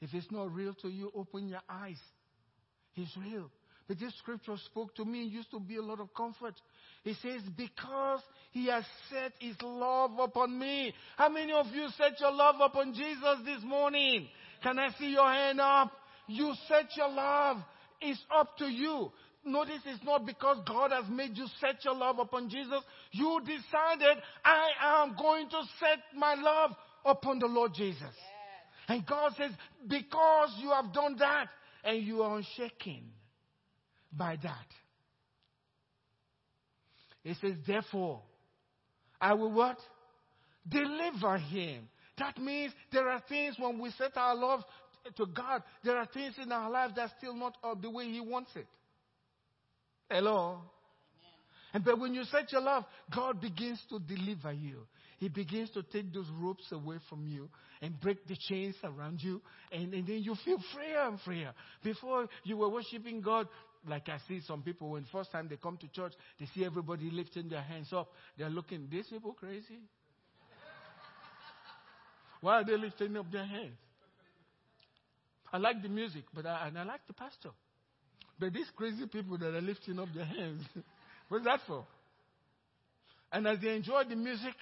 If 0.01 0.15
it's 0.15 0.31
not 0.33 0.53
real 0.53 0.75
to 0.83 0.89
you, 0.89 1.13
open 1.15 1.49
your 1.49 1.63
eyes. 1.69 2.01
He's 2.93 3.15
real. 3.17 3.51
But 3.89 3.99
this 3.99 4.13
scripture 4.19 4.57
spoke 4.67 4.95
to 4.97 5.05
me, 5.05 5.25
used 5.25 5.51
to 5.51 5.61
be 5.61 5.77
a 5.77 5.83
lot 5.83 6.01
of 6.01 6.15
comfort. 6.15 6.55
He 7.03 7.15
says, 7.15 7.43
Because 7.57 8.21
he 8.53 8.67
has 8.67 8.85
set 9.11 9.33
his 9.41 9.57
love 9.63 10.13
upon 10.19 10.59
me. 10.59 10.95
How 11.17 11.29
many 11.29 11.53
of 11.53 11.67
you 11.75 11.89
set 11.97 12.21
your 12.21 12.33
love 12.33 12.57
upon 12.61 12.95
Jesus 12.95 13.39
this 13.45 13.63
morning? 13.65 14.29
Can 14.63 14.79
I 14.79 14.91
see 14.99 15.11
your 15.11 15.29
hand 15.29 15.61
up? 15.61 15.93
You 16.29 16.55
set 16.69 16.97
your 16.97 17.09
love. 17.09 17.59
It's 18.01 18.21
up 18.35 18.57
to 18.59 18.67
you. 18.67 19.11
Notice 19.45 19.81
it's 19.87 20.05
not 20.05 20.25
because 20.25 20.59
God 20.67 20.93
has 20.93 21.05
made 21.11 21.37
you 21.37 21.47
set 21.61 21.85
your 21.85 21.95
love 21.95 22.21
upon 22.21 22.49
Jesus. 22.49 22.81
You 23.11 23.41
decided, 23.41 24.23
I 24.45 25.03
am 25.03 25.17
going 25.19 25.49
to 25.49 25.63
set 25.81 25.99
my 26.17 26.35
love 26.35 26.71
upon 27.05 27.41
the 27.41 27.47
Lord 27.47 27.73
Jesus. 27.75 28.01
Yes. 28.01 28.13
And 28.87 29.05
God 29.07 29.33
says, 29.37 29.51
because 29.89 30.51
you 30.59 30.71
have 30.71 30.93
done 30.93 31.17
that 31.19 31.49
and 31.83 32.05
you 32.05 32.23
are 32.23 32.37
unshaken 32.37 33.11
by 34.13 34.39
that. 34.43 34.67
He 37.23 37.35
says, 37.35 37.55
therefore, 37.67 38.23
I 39.21 39.35
will 39.35 39.53
what? 39.53 39.79
Deliver 40.69 41.39
him. 41.39 41.89
That 42.19 42.39
means 42.39 42.73
there 42.93 43.09
are 43.09 43.23
things 43.29 43.57
when 43.59 43.79
we 43.79 43.91
set 43.93 44.17
our 44.17 44.35
love 44.35 44.63
to 45.17 45.27
God, 45.27 45.63
there 45.85 45.97
are 45.97 46.07
things 46.07 46.35
in 46.41 46.53
our 46.53 46.71
life 46.71 46.93
that's 46.95 47.13
still 47.19 47.35
not 47.35 47.57
the 47.81 47.91
way 47.91 48.05
He 48.05 48.21
wants 48.21 48.51
it. 48.55 48.67
Hello? 50.09 50.61
And 51.75 51.85
but 51.85 51.99
when 51.99 52.15
you 52.15 52.25
set 52.25 52.53
your 52.53 52.61
love, 52.61 52.85
God 53.15 53.41
begins 53.41 53.81
to 53.89 53.99
deliver 53.99 54.53
you. 54.53 54.87
He 55.19 55.29
begins 55.29 55.71
to 55.71 55.83
take 55.83 56.13
those 56.13 56.27
ropes 56.39 56.71
away 56.73 56.97
from 57.09 57.27
you 57.27 57.49
and 57.81 57.99
break 58.01 58.27
the 58.27 58.37
chains 58.49 58.75
around 58.85 59.23
you, 59.23 59.41
and, 59.71 59.93
and 59.95 60.07
then 60.07 60.23
you 60.23 60.35
feel 60.45 60.59
freer 60.75 61.01
and 61.09 61.19
freer. 61.21 61.53
Before 61.83 62.27
you 62.45 62.59
were 62.59 62.69
worshiping 62.69 63.21
God, 63.21 63.49
like 63.89 64.09
I 64.09 64.19
see 64.29 64.41
some 64.47 64.63
people 64.63 64.91
when 64.91 65.05
first 65.11 65.33
time 65.33 65.49
they 65.49 65.57
come 65.57 65.77
to 65.79 65.89
church, 65.89 66.13
they 66.39 66.47
see 66.55 66.65
everybody 66.65 67.11
lifting 67.11 67.49
their 67.49 67.63
hands 67.63 67.93
up. 67.93 68.13
They're 68.39 68.51
looking, 68.51 68.89
these 68.91 69.07
people 69.09 69.33
crazy? 69.33 69.81
Why 72.41 72.61
are 72.61 72.65
they 72.65 72.77
lifting 72.77 73.17
up 73.17 73.31
their 73.31 73.47
hands? 73.47 73.77
I 75.53 75.59
like 75.59 75.83
the 75.83 75.89
music, 75.89 76.25
but 76.35 76.47
I, 76.47 76.69
and 76.69 76.79
I 76.79 76.83
like 76.85 77.07
the 77.07 77.13
pastor. 77.13 77.51
But 78.39 78.53
these 78.53 78.67
crazy 78.75 79.07
people 79.07 79.39
that 79.39 79.55
are 79.55 79.61
lifting 79.61 79.99
up 79.99 80.09
their 80.15 80.25
hands, 80.25 80.65
what's 81.29 81.45
that 81.45 81.61
for? 81.67 81.85
And 83.33 83.47
as 83.47 83.59
they 83.61 83.75
enjoy 83.75 84.05
the 84.09 84.17
music, 84.17 84.55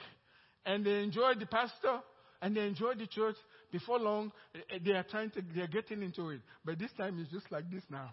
and 0.66 0.84
they 0.84 1.02
enjoy 1.02 1.34
the 1.38 1.46
pastor, 1.46 2.00
and 2.42 2.56
they 2.56 2.66
enjoy 2.66 2.94
the 2.94 3.06
church, 3.06 3.36
before 3.72 3.98
long, 3.98 4.32
eh, 4.54 4.78
they 4.84 4.92
are 4.92 5.04
trying 5.04 5.30
to, 5.30 5.42
they 5.54 5.62
are 5.62 5.66
getting 5.66 6.02
into 6.02 6.30
it. 6.30 6.40
But 6.64 6.78
this 6.78 6.90
time 6.98 7.18
it's 7.20 7.30
just 7.30 7.50
like 7.50 7.70
this 7.70 7.82
now. 7.88 8.10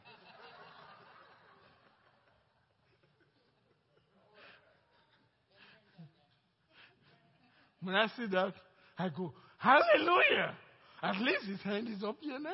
When 7.88 7.96
I 7.96 8.08
see 8.18 8.28
that, 8.34 8.54
I 9.00 9.08
go, 9.08 9.32
Hallelujah! 9.58 10.54
At 11.02 11.22
least 11.22 11.46
his 11.46 11.62
hand 11.62 11.88
is 11.88 12.04
up 12.04 12.18
here 12.20 12.38
now. 12.38 12.52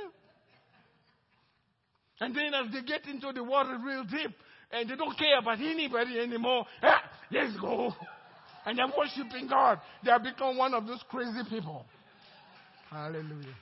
And 2.19 2.36
then 2.36 2.54
as 2.54 2.72
they 2.72 2.84
get 2.84 3.08
into 3.08 3.32
the 3.34 3.43
water 3.43 3.76
real 3.84 4.04
deep, 4.04 4.32
and 4.72 4.88
they 4.88 4.96
don't 4.96 5.17
care 5.17 5.39
about 5.39 5.60
anybody 5.60 6.19
anymore, 6.19 6.65
ah, 6.84 7.02
let's 7.32 7.60
go. 7.60 7.91
And 8.63 8.78
they're 8.78 8.86
worshiping 8.96 9.48
God. 9.48 9.80
They 10.06 10.12
have 10.12 10.24
become 10.24 10.56
one 10.56 10.76
of 10.76 10.86
those 10.86 11.04
crazy 11.10 11.41
people. 11.50 11.84
Hallelujah. 12.91 13.56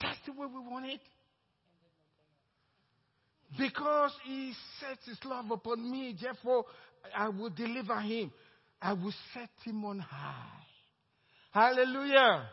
That's 0.00 0.18
the 0.24 0.32
way 0.32 0.46
we 0.46 0.70
want 0.70 0.86
it. 0.86 1.00
Because 3.56 4.12
he 4.24 4.52
sets 4.78 5.06
his 5.06 5.18
love 5.24 5.50
upon 5.50 5.90
me, 5.90 6.14
therefore 6.20 6.64
I 7.16 7.28
will 7.28 7.50
deliver 7.50 8.00
him. 8.00 8.32
I 8.80 8.92
will 8.92 9.14
set 9.34 9.50
him 9.64 9.84
on 9.84 9.98
high. 9.98 10.44
Hallelujah. 11.52 12.48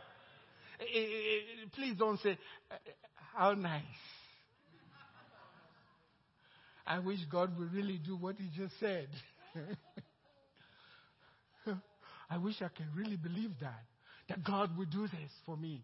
Eh, 0.80 0.84
eh, 0.84 1.00
eh, 1.00 1.66
please 1.74 1.96
don't 1.98 2.20
say, 2.22 2.38
how 3.36 3.54
nice. 3.54 3.84
I 6.88 7.00
wish 7.00 7.20
God 7.32 7.58
would 7.58 7.74
really 7.74 7.98
do 7.98 8.16
what 8.16 8.36
he 8.38 8.48
just 8.56 8.80
said. 8.80 9.08
I 12.30 12.38
wish 12.38 12.62
I 12.62 12.68
can 12.76 12.88
really 12.96 13.18
believe 13.18 13.52
that. 13.62 13.84
That 14.30 14.44
God 14.44 14.78
will 14.78 14.86
do 14.86 15.08
this 15.08 15.32
for 15.46 15.58
me. 15.58 15.84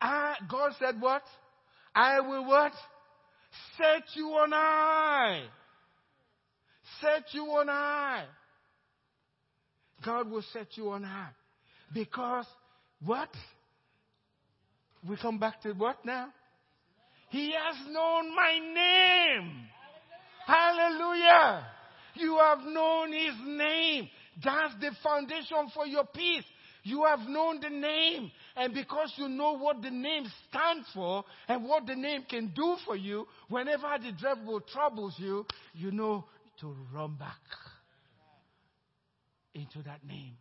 I, 0.00 0.36
God 0.50 0.72
said 0.78 1.00
what? 1.00 1.22
I 1.94 2.20
will 2.20 2.46
what? 2.46 2.72
Set 3.76 4.04
you 4.14 4.28
on 4.28 4.52
high. 4.52 5.42
Set 7.00 7.24
you 7.32 7.44
on 7.44 7.68
high. 7.68 8.24
God 10.04 10.30
will 10.30 10.44
set 10.52 10.68
you 10.76 10.90
on 10.90 11.02
high. 11.02 11.30
Because 11.92 12.46
what? 13.04 13.28
We 15.08 15.16
come 15.16 15.38
back 15.38 15.60
to 15.62 15.72
what 15.72 16.04
now? 16.04 16.28
He 17.30 17.52
has 17.52 17.76
known 17.88 18.34
my 18.34 18.58
name. 18.58 19.66
Hallelujah. 20.46 21.66
You 22.14 22.38
have 22.38 22.60
known 22.66 23.12
his 23.12 23.34
name. 23.46 24.08
That's 24.42 24.74
the 24.80 24.90
foundation 25.02 25.70
for 25.74 25.86
your 25.86 26.04
peace. 26.04 26.44
You 26.82 27.04
have 27.04 27.20
known 27.20 27.60
the 27.60 27.70
name. 27.70 28.30
And 28.56 28.74
because 28.74 29.12
you 29.16 29.28
know 29.28 29.56
what 29.56 29.80
the 29.82 29.90
name 29.90 30.24
stands 30.48 30.88
for 30.94 31.24
and 31.46 31.64
what 31.64 31.86
the 31.86 31.94
name 31.94 32.24
can 32.28 32.52
do 32.54 32.76
for 32.84 32.96
you, 32.96 33.26
whenever 33.48 33.88
the 34.02 34.12
devil 34.20 34.60
troubles 34.60 35.14
you, 35.18 35.46
you 35.74 35.92
know 35.92 36.24
to 36.60 36.74
run 36.92 37.14
back 37.14 37.40
into 39.54 39.82
that 39.84 40.04
name. 40.06 40.36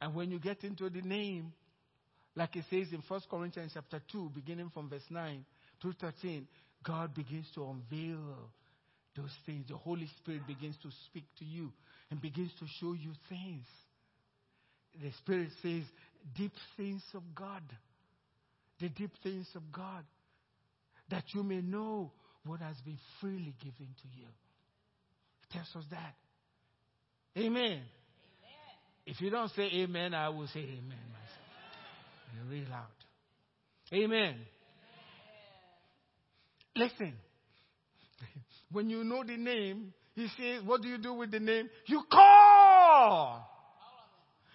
And 0.00 0.14
when 0.14 0.30
you 0.30 0.38
get 0.38 0.64
into 0.64 0.90
the 0.90 1.02
name, 1.02 1.52
like 2.34 2.56
it 2.56 2.64
says 2.70 2.88
in 2.92 3.02
1 3.06 3.20
Corinthians 3.30 3.72
chapter 3.74 4.00
2, 4.10 4.30
beginning 4.34 4.70
from 4.72 4.88
verse 4.88 5.04
9 5.10 5.44
to 5.82 5.92
13, 6.00 6.46
God 6.84 7.14
begins 7.14 7.46
to 7.54 7.64
unveil 7.64 8.50
those 9.16 9.30
things. 9.46 9.66
The 9.68 9.76
Holy 9.76 10.08
Spirit 10.18 10.46
begins 10.46 10.76
to 10.82 10.88
speak 11.06 11.24
to 11.38 11.44
you 11.44 11.70
and 12.10 12.20
begins 12.20 12.50
to 12.58 12.66
show 12.80 12.94
you 12.94 13.12
things. 13.28 13.66
The 15.00 15.10
Spirit 15.18 15.50
says, 15.62 15.82
deep 16.36 16.52
things 16.76 17.02
of 17.14 17.22
God. 17.34 17.62
The 18.80 18.88
deep 18.88 19.12
things 19.22 19.46
of 19.54 19.62
God. 19.70 20.04
That 21.10 21.24
you 21.34 21.42
may 21.42 21.60
know 21.60 22.10
what 22.44 22.60
has 22.60 22.76
been 22.84 22.98
freely 23.20 23.54
given 23.62 23.88
to 24.02 24.08
you. 24.18 24.26
Tells 25.52 25.68
us 25.76 25.84
that. 25.90 26.14
Amen. 27.36 27.62
amen. 27.62 27.82
If 29.06 29.20
you 29.20 29.30
don't 29.30 29.50
say 29.50 29.68
amen, 29.74 30.14
I 30.14 30.28
will 30.28 30.46
say 30.46 30.60
amen 30.60 30.98
myself. 31.12 32.50
Real 32.50 32.64
loud. 32.70 32.86
Amen. 33.92 34.10
amen. 34.10 34.36
Listen. 36.76 37.12
When 38.72 38.88
you 38.88 39.04
know 39.04 39.22
the 39.22 39.36
name, 39.36 39.92
he 40.14 40.28
says, 40.38 40.62
what 40.64 40.80
do 40.80 40.88
you 40.88 40.96
do 40.96 41.12
with 41.12 41.30
the 41.30 41.40
name? 41.40 41.68
You 41.86 42.02
call. 42.10 43.46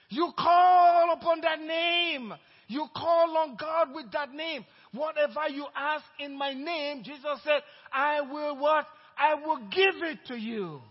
You 0.10 0.32
call 0.38 1.14
upon 1.14 1.42
that 1.42 1.60
name. 1.62 2.34
You 2.68 2.88
call 2.96 3.38
on 3.38 3.58
God 3.60 3.94
with 3.94 4.12
that 4.12 4.34
name. 4.34 4.66
Whatever 4.94 5.50
you 5.50 5.66
ask 5.76 6.04
in 6.20 6.38
my 6.38 6.54
name, 6.54 7.04
Jesus 7.04 7.40
said, 7.44 7.62
I 7.92 8.22
will 8.22 8.58
what? 8.58 8.86
I 9.18 9.36
will 9.36 9.60
give 9.70 10.04
it 10.04 10.20
to 10.28 10.36
you. 10.36 10.82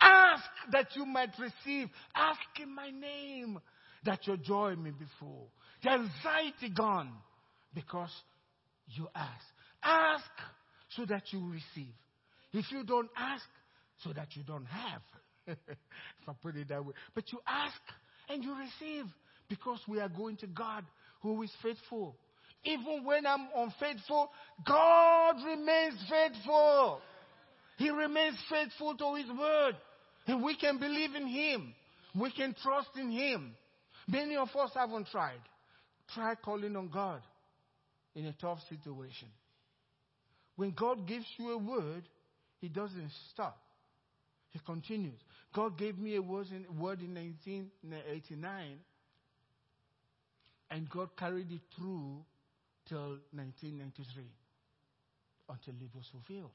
Ask 0.00 0.44
that 0.72 0.96
you 0.96 1.06
might 1.06 1.30
receive. 1.38 1.88
Ask 2.14 2.40
in 2.60 2.74
my 2.74 2.90
name 2.90 3.60
that 4.04 4.26
your 4.26 4.36
joy 4.36 4.74
may 4.76 4.90
be 4.90 5.04
full. 5.20 5.48
The 5.82 5.90
anxiety 5.90 6.70
gone 6.74 7.12
because 7.74 8.10
you 8.88 9.08
ask. 9.14 9.44
Ask 9.82 10.30
so 10.96 11.04
that 11.06 11.32
you 11.32 11.50
receive. 11.50 11.94
If 12.52 12.70
you 12.70 12.84
don't 12.84 13.10
ask, 13.16 13.44
so 14.02 14.12
that 14.12 14.36
you 14.36 14.42
don't 14.42 14.66
have. 14.66 15.02
if 15.46 16.28
I 16.28 16.32
put 16.42 16.56
it 16.56 16.68
that 16.68 16.84
way. 16.84 16.94
But 17.14 17.32
you 17.32 17.38
ask 17.46 17.80
and 18.28 18.42
you 18.42 18.54
receive 18.56 19.04
because 19.48 19.80
we 19.88 20.00
are 20.00 20.08
going 20.08 20.36
to 20.38 20.46
God 20.46 20.84
who 21.20 21.42
is 21.42 21.52
faithful. 21.62 22.16
Even 22.64 23.04
when 23.04 23.26
I'm 23.26 23.48
unfaithful, 23.56 24.30
God 24.64 25.36
remains 25.44 25.94
faithful. 26.08 27.00
He 27.76 27.90
remains 27.90 28.36
faithful 28.48 28.96
to 28.96 29.14
His 29.14 29.28
word. 29.36 29.76
And 30.26 30.44
we 30.44 30.56
can 30.56 30.78
believe 30.78 31.14
in 31.14 31.26
Him. 31.26 31.74
We 32.14 32.30
can 32.30 32.54
trust 32.62 32.90
in 32.96 33.10
Him. 33.10 33.54
Many 34.06 34.36
of 34.36 34.48
us 34.54 34.70
haven't 34.74 35.08
tried. 35.08 35.40
Try 36.14 36.34
calling 36.36 36.76
on 36.76 36.88
God 36.88 37.22
in 38.14 38.26
a 38.26 38.32
tough 38.32 38.58
situation. 38.68 39.28
When 40.56 40.72
God 40.72 41.06
gives 41.08 41.26
you 41.38 41.50
a 41.50 41.58
word, 41.58 42.04
He 42.60 42.68
doesn't 42.68 43.10
stop. 43.32 43.58
He 44.50 44.60
continues. 44.64 45.18
God 45.54 45.78
gave 45.78 45.98
me 45.98 46.16
a 46.16 46.22
word 46.22 46.46
in, 46.50 46.78
word 46.78 47.00
in 47.00 47.14
1989, 47.14 48.78
and 50.70 50.90
God 50.90 51.08
carried 51.16 51.50
it 51.50 51.60
through 51.76 52.22
till 52.88 53.18
1993 53.32 54.24
until 55.48 55.74
it 55.74 55.94
was 55.94 56.06
fulfilled. 56.10 56.50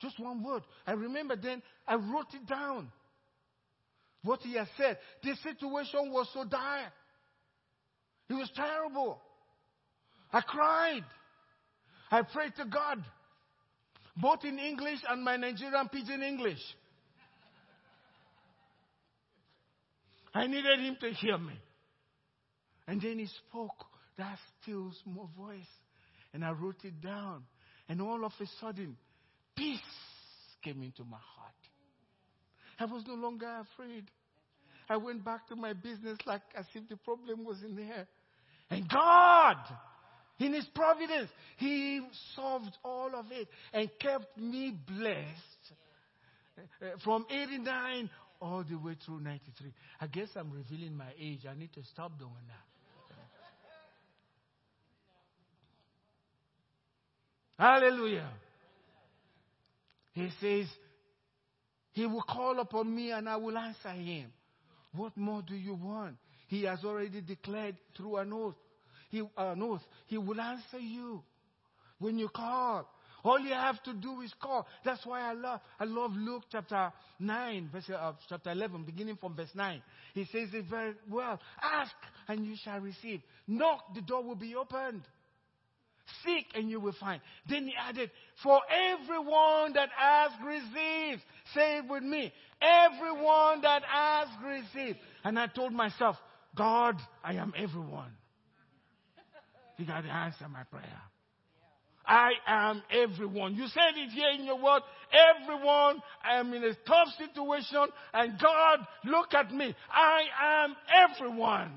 Just 0.00 0.18
one 0.20 0.42
word. 0.42 0.62
I 0.86 0.92
remember 0.92 1.36
then 1.36 1.62
I 1.86 1.94
wrote 1.94 2.34
it 2.34 2.46
down. 2.46 2.90
What 4.22 4.40
he 4.40 4.54
had 4.54 4.68
said. 4.76 4.98
The 5.22 5.34
situation 5.36 6.12
was 6.12 6.28
so 6.34 6.44
dire. 6.44 6.92
It 8.28 8.34
was 8.34 8.50
terrible. 8.54 9.20
I 10.32 10.40
cried. 10.40 11.04
I 12.10 12.22
prayed 12.22 12.54
to 12.56 12.64
God, 12.64 13.04
both 14.16 14.44
in 14.44 14.58
English 14.58 14.98
and 15.08 15.24
my 15.24 15.36
Nigerian 15.36 15.88
pidgin 15.88 16.22
English. 16.22 16.60
I 20.34 20.46
needed 20.46 20.80
him 20.80 20.96
to 21.00 21.10
hear 21.10 21.38
me. 21.38 21.54
And 22.86 23.00
then 23.00 23.18
he 23.18 23.26
spoke 23.48 23.86
that 24.18 24.38
still 24.62 24.92
small 25.04 25.30
voice. 25.36 25.66
And 26.32 26.44
I 26.44 26.52
wrote 26.52 26.84
it 26.84 27.00
down. 27.00 27.44
And 27.88 28.00
all 28.00 28.24
of 28.24 28.32
a 28.40 28.46
sudden, 28.60 28.96
peace 29.56 29.78
came 30.62 30.82
into 30.82 31.04
my 31.04 31.18
heart. 31.18 31.52
I 32.78 32.84
was 32.84 33.04
no 33.06 33.14
longer 33.14 33.62
afraid. 33.72 34.04
I 34.88 34.96
went 34.96 35.24
back 35.24 35.48
to 35.48 35.56
my 35.56 35.72
business 35.72 36.18
like 36.26 36.42
as 36.56 36.66
if 36.74 36.88
the 36.88 36.96
problem 36.96 37.44
was 37.44 37.62
in 37.62 37.76
there. 37.76 38.06
And 38.70 38.88
God 38.88 39.56
in 40.38 40.52
His 40.52 40.66
providence, 40.74 41.30
He 41.56 42.00
solved 42.34 42.76
all 42.84 43.10
of 43.14 43.26
it 43.30 43.48
and 43.72 43.88
kept 43.98 44.36
me 44.38 44.76
blessed 44.86 45.74
uh, 46.58 46.86
from 47.04 47.26
89 47.30 48.10
all 48.40 48.64
the 48.68 48.76
way 48.76 48.96
through 49.04 49.20
93. 49.20 49.72
I 50.00 50.06
guess 50.06 50.28
I'm 50.36 50.50
revealing 50.50 50.96
my 50.96 51.10
age. 51.18 51.46
I 51.50 51.54
need 51.54 51.72
to 51.74 51.82
stop 51.84 52.18
doing 52.18 52.32
that. 52.48 52.65
Hallelujah. 57.58 58.28
He 60.12 60.30
says, 60.40 60.66
He 61.92 62.06
will 62.06 62.22
call 62.22 62.58
upon 62.60 62.94
me 62.94 63.10
and 63.10 63.28
I 63.28 63.36
will 63.36 63.56
answer 63.56 63.90
him. 63.90 64.32
What 64.94 65.16
more 65.16 65.42
do 65.42 65.54
you 65.54 65.74
want? 65.74 66.16
He 66.48 66.64
has 66.64 66.84
already 66.84 67.20
declared 67.20 67.76
through 67.96 68.16
an 68.16 68.32
oath 68.32 68.54
he 69.10 69.22
uh, 69.36 69.54
knows 69.54 69.80
He 70.06 70.18
will 70.18 70.40
answer 70.40 70.78
you 70.78 71.22
when 71.98 72.18
you 72.18 72.28
call. 72.28 72.88
All 73.24 73.40
you 73.40 73.54
have 73.54 73.82
to 73.84 73.92
do 73.92 74.20
is 74.20 74.32
call. 74.40 74.66
That's 74.84 75.04
why 75.04 75.22
I 75.22 75.32
love 75.32 75.60
I 75.80 75.84
love 75.84 76.12
Luke 76.14 76.44
chapter 76.50 76.92
nine, 77.18 77.68
verse 77.72 77.90
uh, 77.90 78.12
chapter 78.28 78.50
eleven, 78.50 78.84
beginning 78.84 79.16
from 79.16 79.34
verse 79.34 79.50
nine. 79.54 79.82
He 80.14 80.24
says 80.26 80.48
it 80.52 80.66
very 80.70 80.94
well. 81.10 81.40
Ask 81.60 81.92
and 82.28 82.44
you 82.46 82.54
shall 82.62 82.78
receive. 82.80 83.20
Knock, 83.48 83.94
the 83.94 84.02
door 84.02 84.22
will 84.22 84.36
be 84.36 84.54
opened. 84.54 85.02
Seek 86.24 86.46
and 86.54 86.70
you 86.70 86.80
will 86.80 86.94
find. 86.98 87.20
Then 87.48 87.66
he 87.66 87.74
added, 87.76 88.10
For 88.42 88.60
everyone 88.70 89.72
that 89.74 89.88
asks 90.00 90.36
receives. 90.44 91.22
Say 91.54 91.78
it 91.78 91.88
with 91.88 92.02
me. 92.02 92.32
Everyone 92.60 93.60
that 93.62 93.82
asks 93.90 94.32
receives. 94.44 94.98
And 95.24 95.38
I 95.38 95.46
told 95.48 95.72
myself, 95.72 96.16
God, 96.56 96.96
I 97.22 97.34
am 97.34 97.52
everyone. 97.56 98.12
He 99.76 99.84
got 99.84 100.02
to 100.02 100.08
answer 100.08 100.48
my 100.48 100.62
prayer. 100.64 101.02
I 102.06 102.30
am 102.46 102.82
everyone. 102.90 103.56
You 103.56 103.66
said 103.66 103.96
it 103.96 104.10
here 104.10 104.30
in 104.30 104.44
your 104.44 104.62
word. 104.62 104.82
Everyone. 105.12 106.00
I 106.24 106.38
am 106.38 106.54
in 106.54 106.62
a 106.62 106.74
tough 106.86 107.08
situation. 107.18 107.88
And 108.14 108.38
God, 108.40 108.86
look 109.04 109.34
at 109.34 109.52
me. 109.52 109.74
I 109.90 110.64
am 110.64 110.76
everyone. 111.10 111.72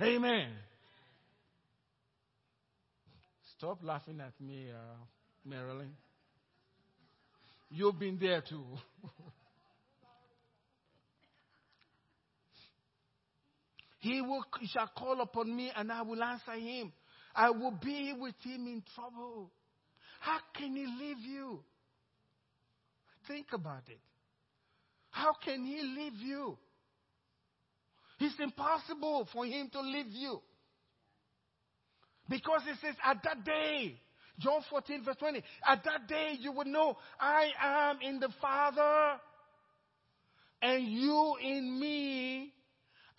Amen. 0.00 0.48
Stop 3.58 3.80
laughing 3.82 4.20
at 4.20 4.40
me, 4.40 4.68
uh, 4.70 4.96
Marilyn. 5.44 5.92
You've 7.70 7.98
been 7.98 8.16
there 8.18 8.40
too. 8.40 8.64
He, 14.00 14.20
will, 14.20 14.44
he 14.60 14.68
shall 14.68 14.88
call 14.96 15.20
upon 15.20 15.54
me 15.54 15.72
and 15.74 15.90
I 15.90 16.02
will 16.02 16.22
answer 16.22 16.52
him. 16.52 16.92
I 17.34 17.50
will 17.50 17.72
be 17.82 18.14
with 18.16 18.36
him 18.44 18.66
in 18.66 18.82
trouble. 18.94 19.50
How 20.20 20.38
can 20.56 20.76
he 20.76 20.86
leave 20.86 21.18
you? 21.18 21.60
Think 23.26 23.48
about 23.52 23.88
it. 23.88 24.00
How 25.10 25.32
can 25.44 25.64
he 25.64 25.82
leave 25.82 26.16
you? 26.20 26.56
It's 28.20 28.38
impossible 28.40 29.28
for 29.32 29.44
him 29.44 29.68
to 29.72 29.80
leave 29.80 30.10
you. 30.10 30.40
Because 32.28 32.62
it 32.66 32.76
says, 32.80 32.94
at 33.04 33.22
that 33.24 33.44
day, 33.44 33.98
John 34.38 34.60
14, 34.70 35.04
verse 35.04 35.16
20, 35.18 35.42
at 35.66 35.84
that 35.84 36.06
day 36.08 36.34
you 36.38 36.52
will 36.52 36.66
know 36.66 36.96
I 37.18 37.50
am 37.60 37.98
in 38.02 38.20
the 38.20 38.28
Father 38.40 39.20
and 40.62 40.86
you 40.86 41.36
in 41.42 41.80
me 41.80 42.52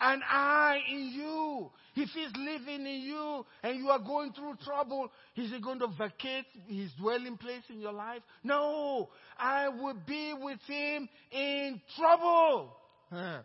and 0.00 0.22
I 0.28 0.78
in 0.88 1.12
you. 1.14 1.70
If 1.96 2.08
he's 2.10 2.30
living 2.36 2.86
in 2.86 3.02
you 3.02 3.44
and 3.62 3.78
you 3.78 3.88
are 3.88 3.98
going 3.98 4.32
through 4.32 4.54
trouble, 4.64 5.10
is 5.36 5.50
he 5.50 5.60
going 5.60 5.80
to 5.80 5.88
vacate 5.98 6.46
his 6.68 6.90
dwelling 6.98 7.36
place 7.36 7.64
in 7.68 7.80
your 7.80 7.92
life? 7.92 8.22
No, 8.42 9.10
I 9.38 9.68
will 9.68 9.96
be 10.06 10.34
with 10.40 10.60
him 10.66 11.08
in 11.30 11.80
trouble. 11.96 12.76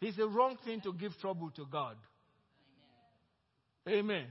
It's 0.00 0.16
the 0.16 0.28
wrong 0.28 0.56
thing 0.64 0.80
to 0.82 0.92
give 0.92 1.18
trouble 1.20 1.50
to 1.56 1.66
God. 1.66 1.96
Amen. 3.88 3.98
Amen. 3.98 4.26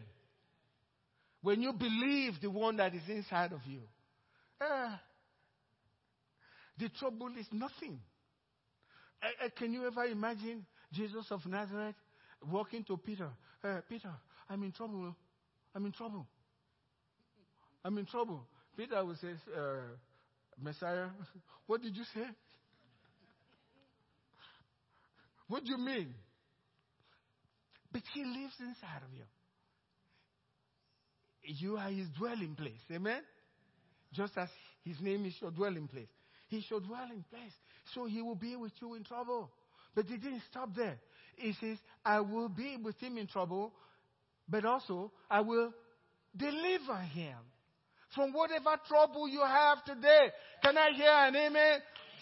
When 1.43 1.61
you 1.61 1.73
believe 1.73 2.39
the 2.41 2.49
one 2.49 2.77
that 2.77 2.95
is 2.95 3.03
inside 3.07 3.51
of 3.51 3.59
you, 3.65 3.81
uh, 4.61 4.95
the 6.79 6.87
trouble 6.97 7.29
is 7.37 7.45
nothing. 7.51 7.99
Uh, 9.21 9.45
uh 9.45 9.49
can 9.57 9.73
you 9.73 9.85
ever 9.85 10.05
imagine 10.05 10.65
Jesus 10.93 11.25
of 11.31 11.45
Nazareth 11.45 11.95
walking 12.49 12.85
to 12.85 12.95
Peter. 12.95 13.29
Hey, 13.61 13.79
Peter, 13.89 14.11
I'm 14.49 14.63
in 14.63 14.71
trouble. 14.71 15.13
I'm 15.75 15.85
in 15.85 15.91
trouble. 15.91 16.25
I'm 17.83 17.97
in 17.97 18.05
trouble. 18.05 18.47
Peter 18.77 19.03
will 19.03 19.15
say, 19.15 19.33
Messiah, 20.61 21.07
what 21.67 21.81
did 21.81 21.95
you 21.95 22.03
say? 22.13 22.25
What 25.49 25.65
do 25.65 25.71
you 25.71 25.77
mean? 25.77 26.13
But 27.91 28.01
he 28.13 28.23
lives 28.23 28.55
inside 28.61 29.03
of 29.03 29.13
you. 29.13 29.23
You 31.43 31.77
are 31.77 31.89
his 31.89 32.07
dwelling 32.17 32.55
place. 32.55 32.81
Amen? 32.91 33.21
Just 34.13 34.37
as 34.37 34.49
his 34.83 34.99
name 35.01 35.25
is 35.25 35.33
your 35.41 35.51
dwelling 35.51 35.87
place. 35.87 36.07
He 36.47 36.61
should 36.61 36.85
dwell 36.85 37.07
in 37.11 37.23
place. 37.29 37.53
So 37.93 38.05
he 38.05 38.21
will 38.21 38.35
be 38.35 38.55
with 38.55 38.73
you 38.81 38.93
in 38.95 39.03
trouble. 39.03 39.49
But 39.95 40.05
he 40.05 40.17
didn't 40.17 40.43
stop 40.49 40.69
there. 40.75 40.97
He 41.35 41.53
says, 41.59 41.77
I 42.05 42.19
will 42.21 42.49
be 42.49 42.77
with 42.81 42.99
him 42.99 43.17
in 43.17 43.27
trouble, 43.27 43.73
but 44.47 44.65
also 44.65 45.11
I 45.29 45.41
will 45.41 45.73
deliver 46.35 46.97
him 46.97 47.37
from 48.13 48.31
whatever 48.33 48.79
trouble 48.87 49.27
you 49.27 49.41
have 49.41 49.83
today. 49.83 50.29
Can 50.61 50.77
I 50.77 50.91
hear 50.95 51.09
an 51.09 51.35
amen? 51.35 51.79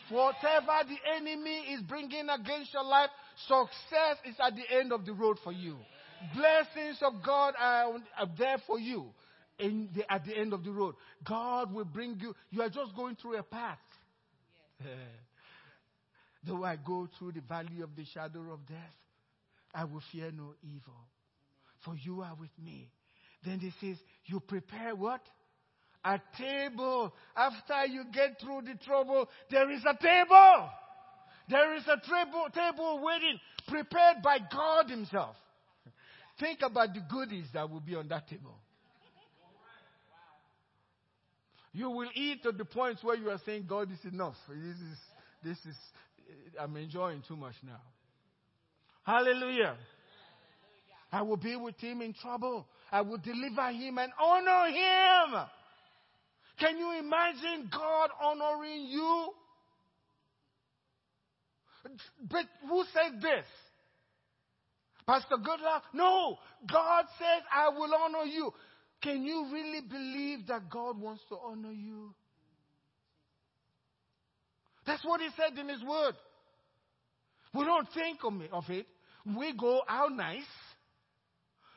Whatever 0.09 0.87
the 0.87 0.97
enemy 1.15 1.73
is 1.73 1.81
bringing 1.81 2.27
against 2.29 2.73
your 2.73 2.83
life, 2.83 3.09
success 3.47 4.17
is 4.25 4.35
at 4.39 4.53
the 4.55 4.77
end 4.77 4.91
of 4.91 5.05
the 5.05 5.13
road 5.13 5.37
for 5.43 5.51
you. 5.51 5.77
Blessings 6.35 6.97
of 7.01 7.23
God 7.25 7.53
are, 7.59 7.93
there 8.37 8.57
for 8.65 8.79
you 8.79 9.11
the, 9.59 10.03
at 10.09 10.25
the 10.25 10.37
end 10.37 10.53
of 10.53 10.63
the 10.63 10.71
road. 10.71 10.95
God 11.27 11.73
will 11.73 11.85
bring 11.85 12.17
you. 12.19 12.35
You 12.49 12.61
are 12.61 12.69
just 12.69 12.95
going 12.95 13.15
through 13.15 13.37
a 13.37 13.43
path. 13.43 13.77
Yes. 14.79 14.89
Though 16.47 16.63
I 16.63 16.75
go 16.75 17.07
through 17.19 17.33
the 17.33 17.41
valley 17.41 17.81
of 17.83 17.95
the 17.95 18.05
shadow 18.05 18.51
of 18.51 18.65
death, 18.67 18.95
I 19.73 19.85
will 19.85 20.01
fear 20.11 20.31
no 20.31 20.53
evil. 20.63 21.07
For 21.85 21.95
you 21.95 22.21
are 22.21 22.35
with 22.39 22.49
me. 22.63 22.89
Then 23.45 23.59
he 23.59 23.71
says, 23.79 23.97
You 24.25 24.39
prepare 24.39 24.95
what? 24.95 25.21
A 26.03 26.19
table. 26.37 27.13
After 27.35 27.85
you 27.85 28.05
get 28.11 28.39
through 28.41 28.61
the 28.61 28.83
trouble, 28.83 29.29
there 29.49 29.69
is 29.71 29.81
a 29.81 29.95
table. 30.01 30.69
There 31.49 31.75
is 31.75 31.83
a 31.83 31.97
table, 31.97 32.47
table 32.53 33.01
waiting, 33.03 33.39
prepared 33.67 34.23
by 34.23 34.37
God 34.51 34.89
Himself. 34.89 35.35
Think 36.41 36.63
about 36.63 36.95
the 36.95 37.01
goodies 37.07 37.45
that 37.53 37.69
will 37.69 37.79
be 37.79 37.95
on 37.95 38.07
that 38.07 38.27
table. 38.27 38.55
You 41.71 41.89
will 41.89 42.09
eat 42.15 42.41
to 42.43 42.51
the 42.51 42.65
point 42.65 42.97
where 43.03 43.15
you 43.15 43.29
are 43.29 43.39
saying, 43.45 43.65
God 43.69 43.89
this 43.89 43.99
is 43.99 44.11
enough. 44.11 44.33
This 44.49 44.75
is, 44.75 44.97
this 45.43 45.57
is, 45.65 45.77
I'm 46.59 46.75
enjoying 46.75 47.23
too 47.27 47.35
much 47.35 47.53
now. 47.63 47.79
Hallelujah. 49.03 49.77
I 51.11 51.21
will 51.21 51.37
be 51.37 51.55
with 51.55 51.77
him 51.79 52.01
in 52.01 52.13
trouble. 52.13 52.65
I 52.91 53.01
will 53.01 53.19
deliver 53.19 53.71
him 53.71 53.99
and 53.99 54.11
honor 54.19 54.67
him. 54.67 55.45
Can 56.59 56.77
you 56.77 56.99
imagine 56.99 57.69
God 57.71 58.09
honoring 58.21 58.87
you? 58.87 59.29
But 62.29 62.45
who 62.67 62.83
said 62.93 63.21
this? 63.21 63.45
Pastor 65.11 65.35
Goodluck? 65.35 65.81
No. 65.93 66.37
God 66.71 67.03
says, 67.19 67.43
I 67.53 67.67
will 67.67 67.93
honor 67.93 68.23
you. 68.23 68.53
Can 69.03 69.23
you 69.23 69.49
really 69.51 69.81
believe 69.81 70.47
that 70.47 70.69
God 70.69 70.97
wants 70.97 71.21
to 71.27 71.35
honor 71.35 71.73
you? 71.73 72.13
That's 74.85 75.03
what 75.03 75.19
He 75.19 75.27
said 75.35 75.59
in 75.59 75.67
His 75.67 75.83
Word. 75.83 76.13
We 77.53 77.65
don't 77.65 77.89
think 77.93 78.19
of 78.23 78.69
it. 78.69 78.87
We 79.25 79.53
go, 79.57 79.81
how 79.85 80.07
nice. 80.07 80.43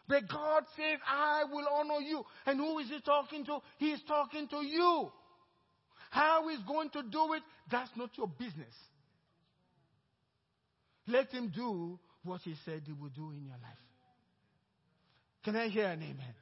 But 0.06 0.28
God 0.28 0.62
says, 0.76 1.00
I 1.04 1.42
will 1.50 1.66
honor 1.72 2.06
you. 2.06 2.22
And 2.46 2.60
who 2.60 2.78
is 2.78 2.88
He 2.88 3.00
talking 3.00 3.44
to? 3.46 3.58
He 3.78 3.90
is 3.90 4.00
talking 4.06 4.46
to 4.46 4.64
you. 4.64 5.10
How 6.10 6.46
He's 6.48 6.64
going 6.68 6.90
to 6.90 7.02
do 7.02 7.32
it, 7.32 7.42
that's 7.68 7.90
not 7.96 8.10
your 8.16 8.28
business. 8.28 8.74
Let 11.08 11.32
Him 11.32 11.52
do 11.52 11.98
what 12.24 12.40
He 12.42 12.54
said 12.64 12.82
He 12.86 12.92
will 12.92 13.10
do 13.10 13.30
in 13.30 13.44
your 13.44 13.56
life. 13.62 13.84
Can 15.44 15.56
I 15.56 15.68
hear 15.68 15.86
an 15.86 16.02
amen? 16.02 16.34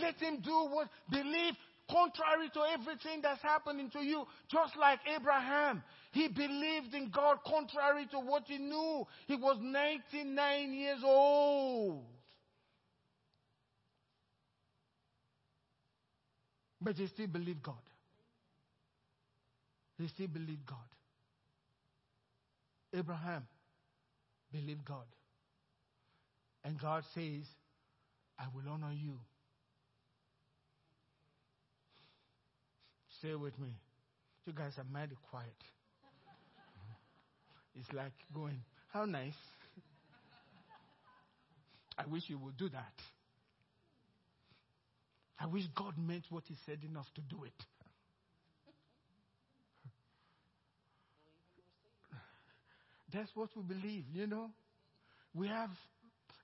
Let 0.00 0.16
him 0.16 0.40
do 0.40 0.68
what 0.70 0.88
believe 1.10 1.54
contrary 1.90 2.50
to 2.52 2.60
everything 2.72 3.22
that's 3.22 3.42
happening 3.42 3.90
to 3.90 4.00
you. 4.00 4.26
Just 4.50 4.76
like 4.76 5.00
Abraham. 5.14 5.82
He 6.12 6.28
believed 6.28 6.94
in 6.94 7.10
God 7.10 7.38
contrary 7.46 8.06
to 8.10 8.18
what 8.20 8.44
he 8.46 8.58
knew. 8.58 9.06
He 9.26 9.36
was 9.36 9.58
99 9.60 10.72
years 10.72 11.00
old. 11.02 12.04
But 16.80 16.96
he 16.96 17.06
still 17.06 17.26
believed 17.26 17.62
God. 17.62 17.74
He 19.98 20.08
still 20.08 20.28
believed 20.28 20.66
God. 20.66 20.78
Abraham 22.92 23.46
believed 24.54 24.84
God. 24.84 25.06
And 26.64 26.80
God 26.80 27.04
says, 27.14 27.44
I 28.38 28.44
will 28.54 28.72
honor 28.72 28.92
you 28.92 29.18
Stay 33.24 33.34
with 33.34 33.58
me. 33.58 33.70
You 34.44 34.52
guys 34.52 34.72
are 34.76 34.84
mighty 34.92 35.16
quiet. 35.30 35.48
It's 37.74 37.90
like 37.92 38.12
going, 38.34 38.60
how 38.92 39.06
nice. 39.06 39.32
I 41.98 42.04
wish 42.06 42.24
you 42.28 42.38
would 42.38 42.58
do 42.58 42.68
that. 42.68 42.92
I 45.40 45.46
wish 45.46 45.64
God 45.74 45.94
meant 45.96 46.24
what 46.28 46.44
He 46.46 46.54
said 46.66 46.80
enough 46.84 47.06
to 47.14 47.22
do 47.22 47.44
it. 47.44 47.64
That's 53.14 53.30
what 53.34 53.50
we 53.54 53.62
believe, 53.62 54.04
you 54.12 54.26
know. 54.26 54.50
We 55.34 55.46
have, 55.46 55.70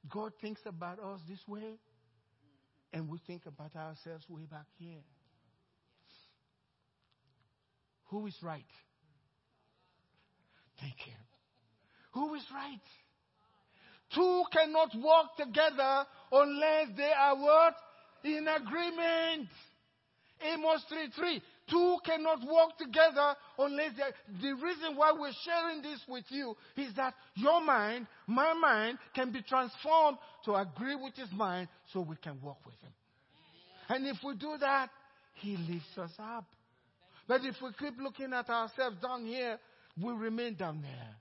God 0.08 0.32
thinks 0.40 0.60
about 0.66 1.00
us 1.00 1.20
this 1.28 1.40
way, 1.48 1.78
and 2.92 3.08
we 3.08 3.18
think 3.26 3.42
about 3.46 3.74
ourselves 3.74 4.24
way 4.28 4.42
back 4.48 4.66
here. 4.78 5.02
Who 8.10 8.26
is 8.28 8.36
right? 8.40 8.64
Thank 10.80 10.94
you. 11.06 11.12
Who 12.12 12.34
is 12.34 12.44
right? 12.54 12.80
Two 14.14 14.44
cannot 14.52 14.90
walk 14.96 15.36
together 15.36 16.04
unless 16.30 16.88
they 16.96 17.10
are 17.18 17.36
what? 17.36 17.74
In 18.24 18.46
agreement. 18.46 19.48
Amos 20.42 20.84
3 20.88 21.08
3. 21.16 21.42
Two 21.70 21.98
cannot 22.04 22.40
walk 22.44 22.76
together 22.78 23.34
unless 23.58 23.92
they 23.96 24.48
The 24.48 24.54
reason 24.54 24.96
why 24.96 25.12
we're 25.12 25.32
sharing 25.44 25.82
this 25.82 26.00
with 26.08 26.24
you 26.28 26.56
is 26.76 26.94
that 26.96 27.14
your 27.36 27.60
mind, 27.60 28.06
my 28.26 28.52
mind, 28.54 28.98
can 29.14 29.30
be 29.30 29.42
transformed 29.42 30.18
to 30.44 30.54
agree 30.54 30.96
with 30.96 31.14
his 31.14 31.30
mind 31.32 31.68
so 31.92 32.00
we 32.00 32.16
can 32.16 32.40
walk 32.42 32.58
with 32.66 32.74
him. 32.80 32.92
And 33.88 34.06
if 34.06 34.16
we 34.24 34.34
do 34.34 34.56
that, 34.58 34.90
he 35.34 35.56
lifts 35.56 35.96
us 35.96 36.12
up. 36.18 36.46
But 37.28 37.44
if 37.44 37.54
we 37.62 37.70
keep 37.78 37.98
looking 38.00 38.32
at 38.32 38.48
ourselves 38.48 38.96
down 39.00 39.24
here, 39.24 39.58
we 40.02 40.12
remain 40.12 40.54
down 40.54 40.82
there. 40.82 41.16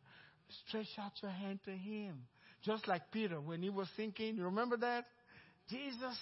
Stretch 0.68 0.88
out 1.00 1.12
your 1.22 1.32
hand 1.32 1.60
to 1.66 1.72
Him. 1.72 2.24
Just 2.64 2.88
like 2.88 3.04
Peter, 3.12 3.40
when 3.40 3.62
he 3.62 3.70
was 3.70 3.88
sinking, 3.96 4.36
you 4.36 4.46
remember 4.46 4.78
that? 4.78 5.06
Jesus, 5.70 6.18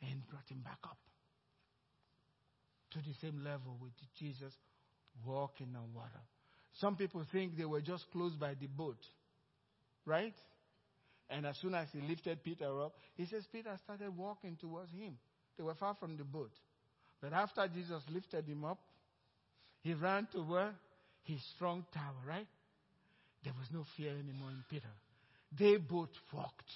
and 0.00 0.26
brought 0.28 0.48
him 0.48 0.62
back 0.64 0.78
up 0.84 0.96
to 2.92 2.98
the 2.98 3.14
same 3.20 3.42
level 3.44 3.76
with 3.80 3.92
Jesus 4.18 4.52
walking 5.24 5.68
on 5.76 5.94
water. 5.94 6.20
Some 6.80 6.96
people 6.96 7.24
think 7.32 7.56
they 7.56 7.64
were 7.64 7.80
just 7.80 8.04
close 8.12 8.32
by 8.34 8.54
the 8.54 8.66
boat, 8.66 8.98
right? 10.06 10.34
And 11.28 11.46
as 11.46 11.56
soon 11.58 11.74
as 11.74 11.88
he 11.92 12.00
lifted 12.00 12.42
Peter 12.42 12.82
up, 12.82 12.94
he 13.16 13.26
says 13.26 13.44
Peter 13.52 13.76
started 13.84 14.16
walking 14.16 14.56
towards 14.60 14.90
him. 14.92 15.16
They 15.56 15.62
were 15.62 15.74
far 15.74 15.94
from 15.94 16.16
the 16.16 16.24
boat. 16.24 16.52
But 17.20 17.32
after 17.32 17.68
Jesus 17.68 18.02
lifted 18.12 18.46
him 18.46 18.64
up, 18.64 18.78
he 19.82 19.94
ran 19.94 20.26
to 20.32 20.38
where? 20.38 20.74
His 21.24 21.40
strong 21.54 21.84
tower, 21.92 22.14
right? 22.26 22.46
There 23.44 23.52
was 23.58 23.68
no 23.72 23.84
fear 23.96 24.10
anymore 24.10 24.50
in 24.50 24.64
Peter. 24.68 24.90
They 25.58 25.76
both 25.76 26.10
walked 26.32 26.70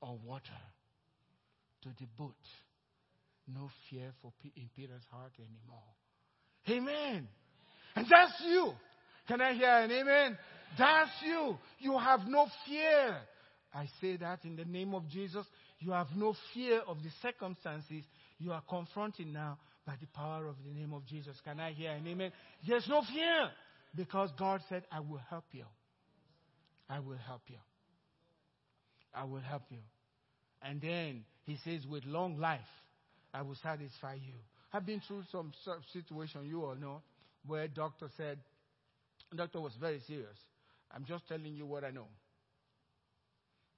on 0.00 0.18
water 0.24 0.60
to 1.82 1.88
the 1.88 2.06
boat. 2.18 2.34
No 3.46 3.70
fear 3.90 4.12
for 4.22 4.32
in 4.56 4.68
Peter's 4.74 5.02
heart 5.10 5.32
anymore. 5.38 5.82
Amen. 6.68 7.28
And 7.96 8.06
that's 8.08 8.42
you. 8.46 8.72
Can 9.28 9.40
I 9.40 9.54
hear 9.54 9.68
an 9.68 9.90
amen? 9.90 10.38
That's 10.78 11.10
you. 11.24 11.56
You 11.78 11.98
have 11.98 12.20
no 12.26 12.46
fear. 12.66 13.16
I 13.74 13.86
say 14.00 14.16
that 14.18 14.44
in 14.44 14.56
the 14.56 14.64
name 14.64 14.94
of 14.94 15.08
Jesus. 15.08 15.46
You 15.80 15.92
have 15.92 16.08
no 16.16 16.34
fear 16.54 16.80
of 16.86 16.98
the 17.02 17.10
circumstances 17.20 18.04
you 18.38 18.52
are 18.52 18.62
confronting 18.68 19.32
now 19.32 19.58
by 19.86 19.94
the 20.00 20.06
power 20.08 20.46
of 20.46 20.56
the 20.64 20.78
name 20.78 20.92
of 20.92 21.06
Jesus. 21.06 21.36
Can 21.44 21.60
I 21.60 21.72
hear 21.72 21.90
an 21.92 22.06
amen? 22.06 22.32
There's 22.66 22.86
no 22.88 23.02
fear 23.12 23.50
because 23.94 24.30
God 24.38 24.60
said, 24.68 24.84
I 24.90 25.00
will 25.00 25.20
help 25.28 25.44
you. 25.52 25.64
I 26.88 27.00
will 27.00 27.18
help 27.26 27.42
you. 27.48 27.58
I 29.14 29.24
will 29.24 29.40
help 29.40 29.62
you. 29.70 29.78
And 30.62 30.80
then 30.80 31.24
He 31.44 31.58
says, 31.64 31.86
with 31.86 32.04
long 32.04 32.38
life, 32.38 32.60
I 33.34 33.42
will 33.42 33.56
satisfy 33.62 34.14
you. 34.14 34.34
I've 34.72 34.86
been 34.86 35.00
through 35.06 35.24
some 35.30 35.52
situation 35.92 36.46
you 36.46 36.64
all 36.64 36.74
know 36.74 37.02
where 37.46 37.68
doctor 37.68 38.08
said, 38.16 38.38
doctor 39.34 39.60
was 39.60 39.72
very 39.80 40.00
serious. 40.06 40.38
I'm 40.94 41.04
just 41.04 41.26
telling 41.28 41.54
you 41.54 41.66
what 41.66 41.84
I 41.84 41.90
know. 41.90 42.06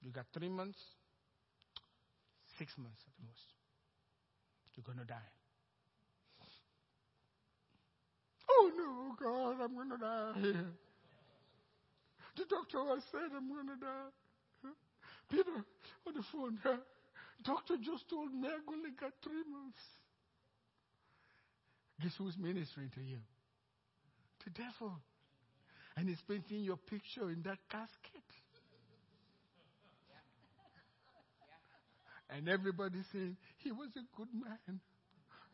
You 0.02 0.10
got 0.10 0.26
three 0.36 0.48
months, 0.48 0.78
six 2.58 2.72
months 2.76 3.00
at 3.06 3.24
most. 3.24 3.54
You're 4.74 4.84
going 4.84 4.98
to 4.98 5.04
die. 5.04 5.30
Oh 8.50 8.70
no, 8.76 9.14
God, 9.24 9.64
I'm 9.64 9.74
going 9.74 9.90
to 9.90 9.96
die 9.96 10.32
here. 10.40 10.66
The 12.36 12.44
doctor 12.50 12.78
has 12.94 13.02
said 13.10 13.30
I'm 13.34 13.48
going 13.48 13.68
to 13.68 13.76
die. 13.80 14.70
Peter, 15.30 15.64
on 16.06 16.14
the 16.14 16.22
phone, 16.30 16.58
doctor 17.42 17.76
just 17.76 18.08
told 18.08 18.32
me 18.32 18.48
I 18.48 18.58
only 18.70 18.90
got 18.98 19.12
three 19.22 19.44
months. 19.50 19.82
Guess 22.02 22.12
who's 22.18 22.36
ministering 22.38 22.90
to 22.94 23.00
you? 23.00 23.18
The 24.44 24.50
devil. 24.50 24.96
And 25.96 26.08
he's 26.08 26.20
painting 26.28 26.64
your 26.64 26.76
picture 26.76 27.30
in 27.30 27.42
that 27.44 27.58
casket. 27.70 28.22
And 32.30 32.48
everybody 32.48 32.98
saying, 33.12 33.36
he 33.58 33.70
was 33.70 33.90
a 33.96 34.16
good 34.16 34.28
man. 34.34 34.80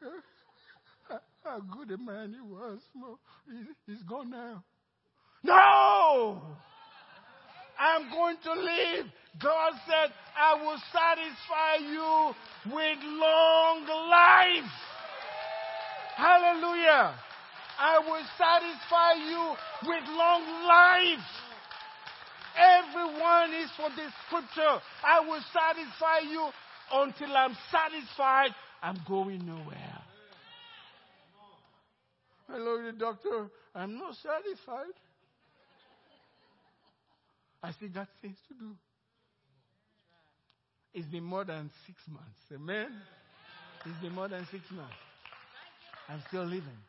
How 1.44 1.60
good 1.60 1.90
a 1.90 1.98
man 1.98 2.34
he 2.34 2.40
was. 2.40 2.78
He's 3.86 4.02
gone 4.04 4.30
now. 4.30 4.64
No! 5.42 6.56
I'm 7.80 8.10
going 8.10 8.36
to 8.44 8.52
live. 8.52 9.06
God 9.42 9.72
said, 9.88 10.12
I 10.36 10.54
will 10.60 10.76
satisfy 10.92 11.76
you 11.88 12.34
with 12.76 12.98
long 13.02 13.86
life. 14.10 14.70
Hallelujah. 16.16 17.14
I 17.78 17.98
will 18.00 18.24
satisfy 18.36 19.12
you 19.24 19.54
with 19.88 20.04
long 20.08 20.44
life. 20.68 21.24
Everyone 22.60 23.54
is 23.54 23.70
for 23.76 23.88
this 23.96 24.12
scripture. 24.26 24.82
I 25.02 25.20
will 25.20 25.40
satisfy 25.50 26.18
you 26.30 26.50
until 26.92 27.34
I'm 27.34 27.56
satisfied. 27.72 28.50
I'm 28.82 29.00
going 29.08 29.46
nowhere. 29.46 30.02
Hello, 32.50 32.82
the 32.84 32.92
doctor. 32.92 33.48
I'm 33.74 33.96
not 33.96 34.16
satisfied. 34.16 34.92
I 37.62 37.72
still 37.72 37.88
got 37.88 38.08
things 38.22 38.36
to 38.48 38.54
do. 38.54 38.76
It's 40.92 41.06
been 41.06 41.24
more 41.24 41.44
than 41.44 41.70
six 41.86 41.98
months. 42.08 42.40
Amen? 42.52 42.88
It's 43.86 44.00
been 44.02 44.14
more 44.14 44.28
than 44.28 44.46
six 44.50 44.64
months. 44.70 44.94
I'm 46.08 46.22
still 46.28 46.44
living. 46.44 46.80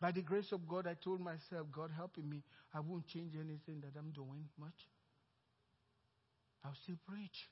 By 0.00 0.12
the 0.12 0.22
grace 0.22 0.52
of 0.52 0.68
God, 0.68 0.86
I 0.86 0.94
told 1.02 1.20
myself, 1.20 1.66
God 1.72 1.90
helping 1.96 2.28
me, 2.28 2.42
I 2.74 2.80
won't 2.80 3.06
change 3.06 3.34
anything 3.34 3.80
that 3.82 3.98
I'm 3.98 4.10
doing 4.10 4.48
much. 4.58 4.74
I'll 6.64 6.74
still 6.82 6.96
preach. 7.08 7.48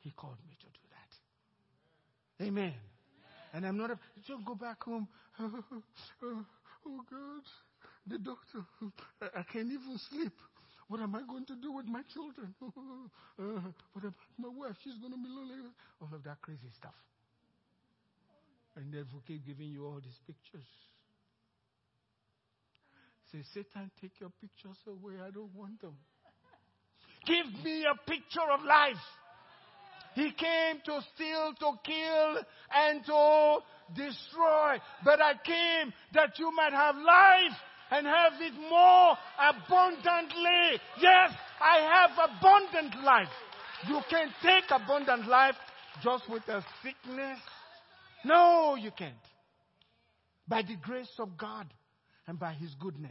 He 0.00 0.10
called 0.10 0.38
me 0.48 0.56
to 0.60 0.66
do 0.66 0.80
that. 0.90 2.44
Amen. 2.46 2.74
And 3.52 3.66
I'm 3.66 3.76
not, 3.76 3.90
a, 3.90 3.98
just 4.26 4.44
go 4.44 4.54
back 4.54 4.82
home. 4.82 5.06
oh 5.40 6.44
God, 7.10 7.42
the 8.06 8.18
doctor, 8.18 8.64
I 9.36 9.42
can't 9.52 9.70
even 9.70 9.98
sleep. 10.10 10.32
What 10.92 11.00
am 11.00 11.14
I 11.14 11.22
going 11.26 11.46
to 11.46 11.54
do 11.56 11.72
with 11.72 11.86
my 11.86 12.02
children? 12.12 12.54
uh, 12.60 13.64
what 13.94 14.04
about 14.04 14.12
my 14.36 14.48
wife? 14.48 14.76
She's 14.84 14.98
going 14.98 15.12
to 15.12 15.16
be 15.16 15.24
lonely. 15.26 15.56
All 16.02 16.08
of 16.12 16.22
that 16.24 16.42
crazy 16.42 16.68
stuff. 16.76 16.92
And 18.76 18.92
then 18.92 19.06
we 19.08 19.20
keep 19.26 19.46
giving 19.46 19.70
you 19.72 19.86
all 19.86 20.02
these 20.04 20.20
pictures. 20.26 20.68
Say, 23.32 23.40
Satan, 23.54 23.90
take 24.02 24.20
your 24.20 24.28
pictures 24.38 24.76
away. 24.86 25.14
I 25.26 25.30
don't 25.30 25.54
want 25.54 25.80
them. 25.80 25.96
Give 27.24 27.64
me 27.64 27.86
a 27.88 27.96
picture 28.06 28.44
of 28.52 28.60
life. 28.62 29.00
He 30.14 30.30
came 30.32 30.76
to 30.84 31.00
steal, 31.14 31.54
to 31.58 31.72
kill, 31.86 32.44
and 32.68 33.02
to 33.06 33.58
destroy. 33.96 34.76
But 35.02 35.22
I 35.22 35.40
came 35.42 35.94
that 36.12 36.38
you 36.38 36.52
might 36.54 36.74
have 36.74 36.96
life 36.96 37.56
and 37.92 38.06
have 38.06 38.32
it 38.40 38.54
more 38.70 39.16
abundantly. 39.38 40.80
Yes, 40.98 41.30
I 41.60 41.78
have 41.92 42.30
abundant 42.30 43.04
life. 43.04 43.28
You 43.86 44.00
can 44.08 44.28
take 44.42 44.64
abundant 44.70 45.28
life 45.28 45.56
just 46.02 46.28
with 46.30 46.42
a 46.48 46.64
sickness. 46.82 47.38
No, 48.24 48.76
you 48.76 48.92
can't. 48.96 49.14
By 50.48 50.62
the 50.62 50.76
grace 50.76 51.12
of 51.18 51.36
God 51.36 51.66
and 52.26 52.38
by 52.38 52.54
His 52.54 52.74
goodness. 52.80 53.10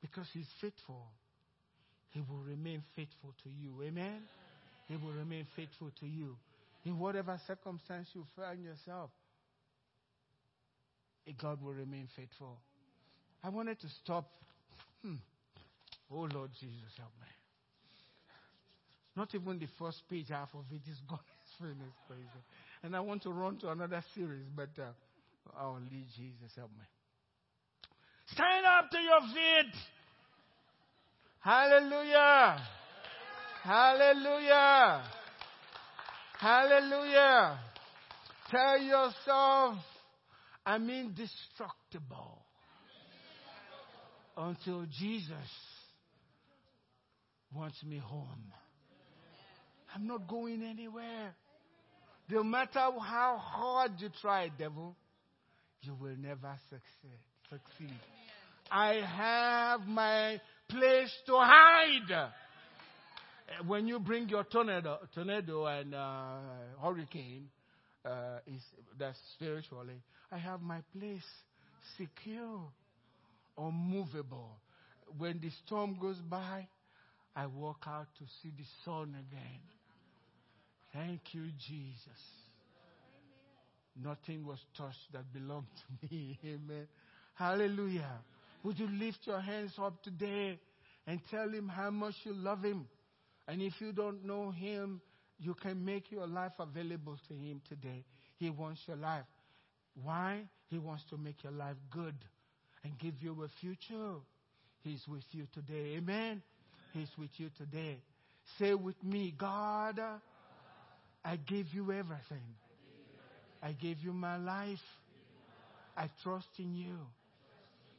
Because 0.00 0.26
He's 0.32 0.48
faithful. 0.60 1.06
He 2.10 2.20
will 2.20 2.42
remain 2.46 2.84
faithful 2.94 3.34
to 3.42 3.50
you. 3.50 3.82
Amen? 3.82 4.22
He 4.86 4.96
will 4.96 5.12
remain 5.12 5.46
faithful 5.56 5.90
to 6.00 6.06
you. 6.06 6.36
In 6.84 7.00
whatever 7.00 7.38
circumstance 7.48 8.08
you 8.14 8.24
find 8.36 8.62
yourself, 8.62 9.10
God 11.42 11.60
will 11.60 11.74
remain 11.74 12.08
faithful. 12.16 12.58
I 13.42 13.48
wanted 13.50 13.80
to 13.80 13.86
stop. 14.02 14.28
Hmm. 15.02 15.14
Oh 16.10 16.28
Lord 16.32 16.50
Jesus, 16.60 16.92
help 16.96 17.12
me. 17.20 17.26
Not 19.16 19.34
even 19.34 19.58
the 19.58 19.68
first 19.78 20.02
page 20.08 20.28
half 20.28 20.50
of 20.54 20.64
it 20.70 20.88
is 20.88 20.98
gone. 21.08 21.18
It's 21.42 21.56
finished, 21.58 21.98
crazy. 22.06 22.44
And 22.82 22.94
I 22.94 23.00
want 23.00 23.22
to 23.24 23.30
run 23.30 23.56
to 23.58 23.70
another 23.70 24.02
series, 24.14 24.46
but 24.54 24.70
uh, 24.78 24.90
oh, 25.60 25.70
Lord 25.70 25.82
Jesus, 26.16 26.52
help 26.56 26.70
me. 26.70 26.84
Stand 28.32 28.66
up 28.66 28.90
to 28.90 28.98
your 28.98 29.20
feet. 29.34 29.74
Hallelujah. 31.40 32.58
Hallelujah. 33.62 35.02
Hallelujah. 36.38 37.58
Tell 38.50 38.80
yourself, 38.80 39.78
I'm 40.64 40.88
indestructible 40.90 42.27
until 44.38 44.86
Jesus 44.98 45.34
wants 47.54 47.82
me 47.82 47.98
home. 47.98 48.52
I'm 49.94 50.06
not 50.06 50.28
going 50.28 50.62
anywhere. 50.62 51.34
No 52.30 52.44
matter 52.44 52.78
how 52.78 53.38
hard 53.38 53.92
you 53.98 54.10
try, 54.20 54.50
devil, 54.56 54.94
you 55.82 55.94
will 56.00 56.16
never 56.16 56.54
succeed. 56.70 57.98
I 58.70 58.94
have 58.94 59.80
my 59.86 60.40
place 60.68 61.10
to 61.26 61.32
hide. 61.36 62.30
When 63.66 63.86
you 63.88 63.98
bring 63.98 64.28
your 64.28 64.44
tornado, 64.44 64.98
tornado 65.14 65.64
and 65.64 65.94
uh, 65.94 66.36
hurricane, 66.82 67.48
uh, 68.04 68.38
is 68.46 68.60
that's 68.98 69.18
spiritually. 69.34 70.02
I 70.30 70.36
have 70.36 70.60
my 70.60 70.80
place 70.92 71.24
secure 71.96 72.60
unmovable. 73.58 74.60
When 75.16 75.40
the 75.40 75.50
storm 75.66 75.98
goes 76.00 76.18
by, 76.18 76.68
I 77.34 77.46
walk 77.46 77.84
out 77.86 78.08
to 78.18 78.24
see 78.42 78.52
the 78.56 78.64
sun 78.84 79.14
again. 79.18 79.60
Thank 80.92 81.20
you, 81.32 81.46
Jesus. 81.58 82.20
Nothing 84.02 84.46
was 84.46 84.58
touched 84.76 85.12
that 85.12 85.32
belonged 85.32 85.66
to 85.76 86.06
me. 86.08 86.38
Amen. 86.44 86.86
Hallelujah. 87.34 88.20
Would 88.62 88.78
you 88.78 88.88
lift 88.88 89.18
your 89.24 89.40
hands 89.40 89.72
up 89.78 90.02
today 90.02 90.58
and 91.06 91.20
tell 91.30 91.48
him 91.48 91.68
how 91.68 91.90
much 91.90 92.14
you 92.24 92.32
love 92.32 92.62
him? 92.62 92.86
And 93.46 93.62
if 93.62 93.74
you 93.80 93.92
don't 93.92 94.24
know 94.24 94.50
him, 94.50 95.00
you 95.38 95.54
can 95.54 95.84
make 95.84 96.10
your 96.10 96.26
life 96.26 96.52
available 96.58 97.16
to 97.28 97.34
him 97.34 97.60
today. 97.68 98.04
He 98.36 98.50
wants 98.50 98.80
your 98.86 98.96
life. 98.96 99.24
Why? 100.02 100.42
He 100.68 100.78
wants 100.78 101.04
to 101.10 101.16
make 101.16 101.42
your 101.42 101.52
life 101.52 101.76
good 101.90 102.14
and 102.88 102.98
give 102.98 103.22
you 103.22 103.42
a 103.42 103.48
future. 103.60 104.14
He's 104.82 105.02
with 105.06 105.24
you 105.32 105.46
today. 105.52 105.96
Amen. 105.96 106.42
He's 106.92 107.10
with 107.18 107.30
you 107.36 107.50
today. 107.58 107.98
Say 108.58 108.72
with 108.74 109.02
me, 109.04 109.34
God, 109.38 110.00
I 111.24 111.36
give 111.36 111.66
you 111.72 111.92
everything. 111.92 112.46
I 113.62 113.72
give 113.72 113.98
you 114.02 114.12
my 114.12 114.36
life. 114.38 114.78
I 115.96 116.08
trust 116.22 116.46
in 116.58 116.74
you. 116.76 116.96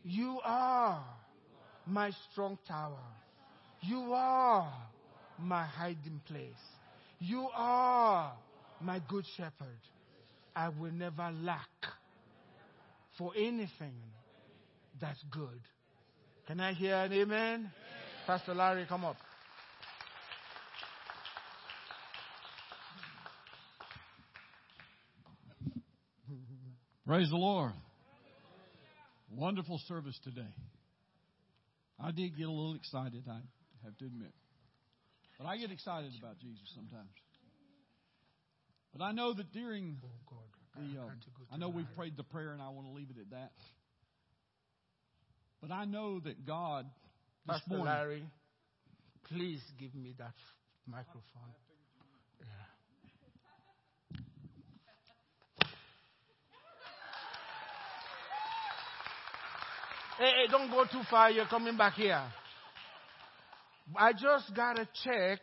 You 0.04 0.40
are 0.44 1.04
my 1.86 2.12
strong 2.32 2.58
tower. 2.68 2.98
You 3.82 4.14
are 4.14 4.74
my 5.38 5.66
hiding 5.66 6.22
place. 6.26 6.44
You 7.20 7.48
are 7.56 8.34
my 8.82 9.02
good 9.08 9.26
shepherd. 9.38 9.80
I 10.56 10.70
will 10.70 10.92
never 10.92 11.30
lack 11.44 11.68
for 13.18 13.34
anything 13.38 13.94
that's 15.00 15.24
good. 15.32 15.62
Can 16.48 16.60
I 16.60 16.74
hear 16.74 16.96
an 16.96 17.14
amen? 17.14 17.32
amen? 17.32 17.72
Pastor 18.26 18.54
Larry, 18.54 18.86
come 18.88 19.06
up. 19.06 19.18
Praise 27.06 27.30
the 27.30 27.38
Lord. 27.38 27.72
Wonderful 29.36 29.80
service 29.88 30.20
today. 30.24 30.54
I 32.00 32.12
did 32.12 32.38
get 32.38 32.48
a 32.48 32.52
little 32.52 32.76
excited, 32.76 33.24
I 33.28 33.40
have 33.84 33.98
to 33.98 34.06
admit. 34.06 34.32
But 35.38 35.48
I 35.48 35.58
get 35.58 35.72
excited 35.72 36.12
about 36.20 36.40
Jesus 36.40 36.70
sometimes. 36.76 37.10
But 38.94 39.04
I 39.04 39.12
know 39.12 39.34
that 39.34 39.52
during 39.52 39.98
Oh, 40.78 40.82
the, 40.82 41.00
had 41.00 41.00
um, 41.00 41.20
to 41.24 41.30
go 41.32 41.44
I 41.52 41.58
know 41.58 41.70
we've 41.70 41.90
prayed 41.96 42.16
the 42.16 42.24
prayer, 42.24 42.52
and 42.52 42.62
I 42.62 42.70
want 42.70 42.88
to 42.88 42.94
leave 42.94 43.10
it 43.10 43.20
at 43.20 43.30
that. 43.32 43.52
But 45.62 45.72
I 45.72 45.86
know 45.86 46.20
that 46.22 46.46
God 46.46 46.86
this 47.46 47.58
Pastor 47.58 47.70
morning. 47.70 47.86
Larry, 47.86 48.24
please 49.28 49.62
give 49.78 49.94
me 49.94 50.14
that 50.18 50.34
microphone. 50.88 51.54
Yeah. 52.40 52.46
Hey, 60.18 60.32
hey, 60.32 60.48
don't 60.50 60.70
go 60.70 60.86
too 60.86 61.04
far. 61.10 61.30
You're 61.30 61.46
coming 61.48 61.76
back 61.76 61.94
here. 61.94 62.24
I 63.96 64.14
just 64.14 64.56
got 64.56 64.80
a 64.80 64.88
check 65.04 65.40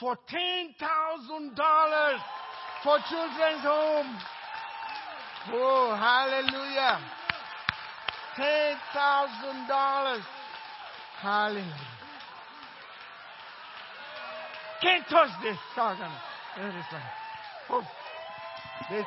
for 0.00 0.16
$10,000 0.16 2.18
for 2.82 2.98
Children's 3.08 3.62
Home. 3.62 4.18
Oh, 5.52 5.94
hallelujah. 5.94 6.98
$10,000. 8.38 10.20
Hallelujah. 11.20 11.76
Can't 14.82 15.04
touch 15.08 15.30
this. 15.42 15.56
Sorry, 15.74 15.98
no, 15.98 16.06
no. 16.06 16.14
There 16.56 16.68
it 16.68 16.74
is. 16.74 16.84
Oh. 17.70 17.86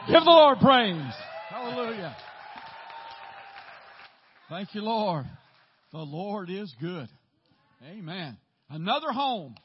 Give 0.07 0.23
the 0.23 0.31
Lord 0.31 0.59
praise. 0.59 1.13
Hallelujah. 1.49 2.15
Thank 4.49 4.73
you, 4.73 4.81
Lord. 4.81 5.25
The 5.91 5.97
Lord 5.97 6.49
is 6.49 6.73
good. 6.79 7.07
Amen. 7.83 8.37
Another 8.69 9.11
home. 9.11 9.55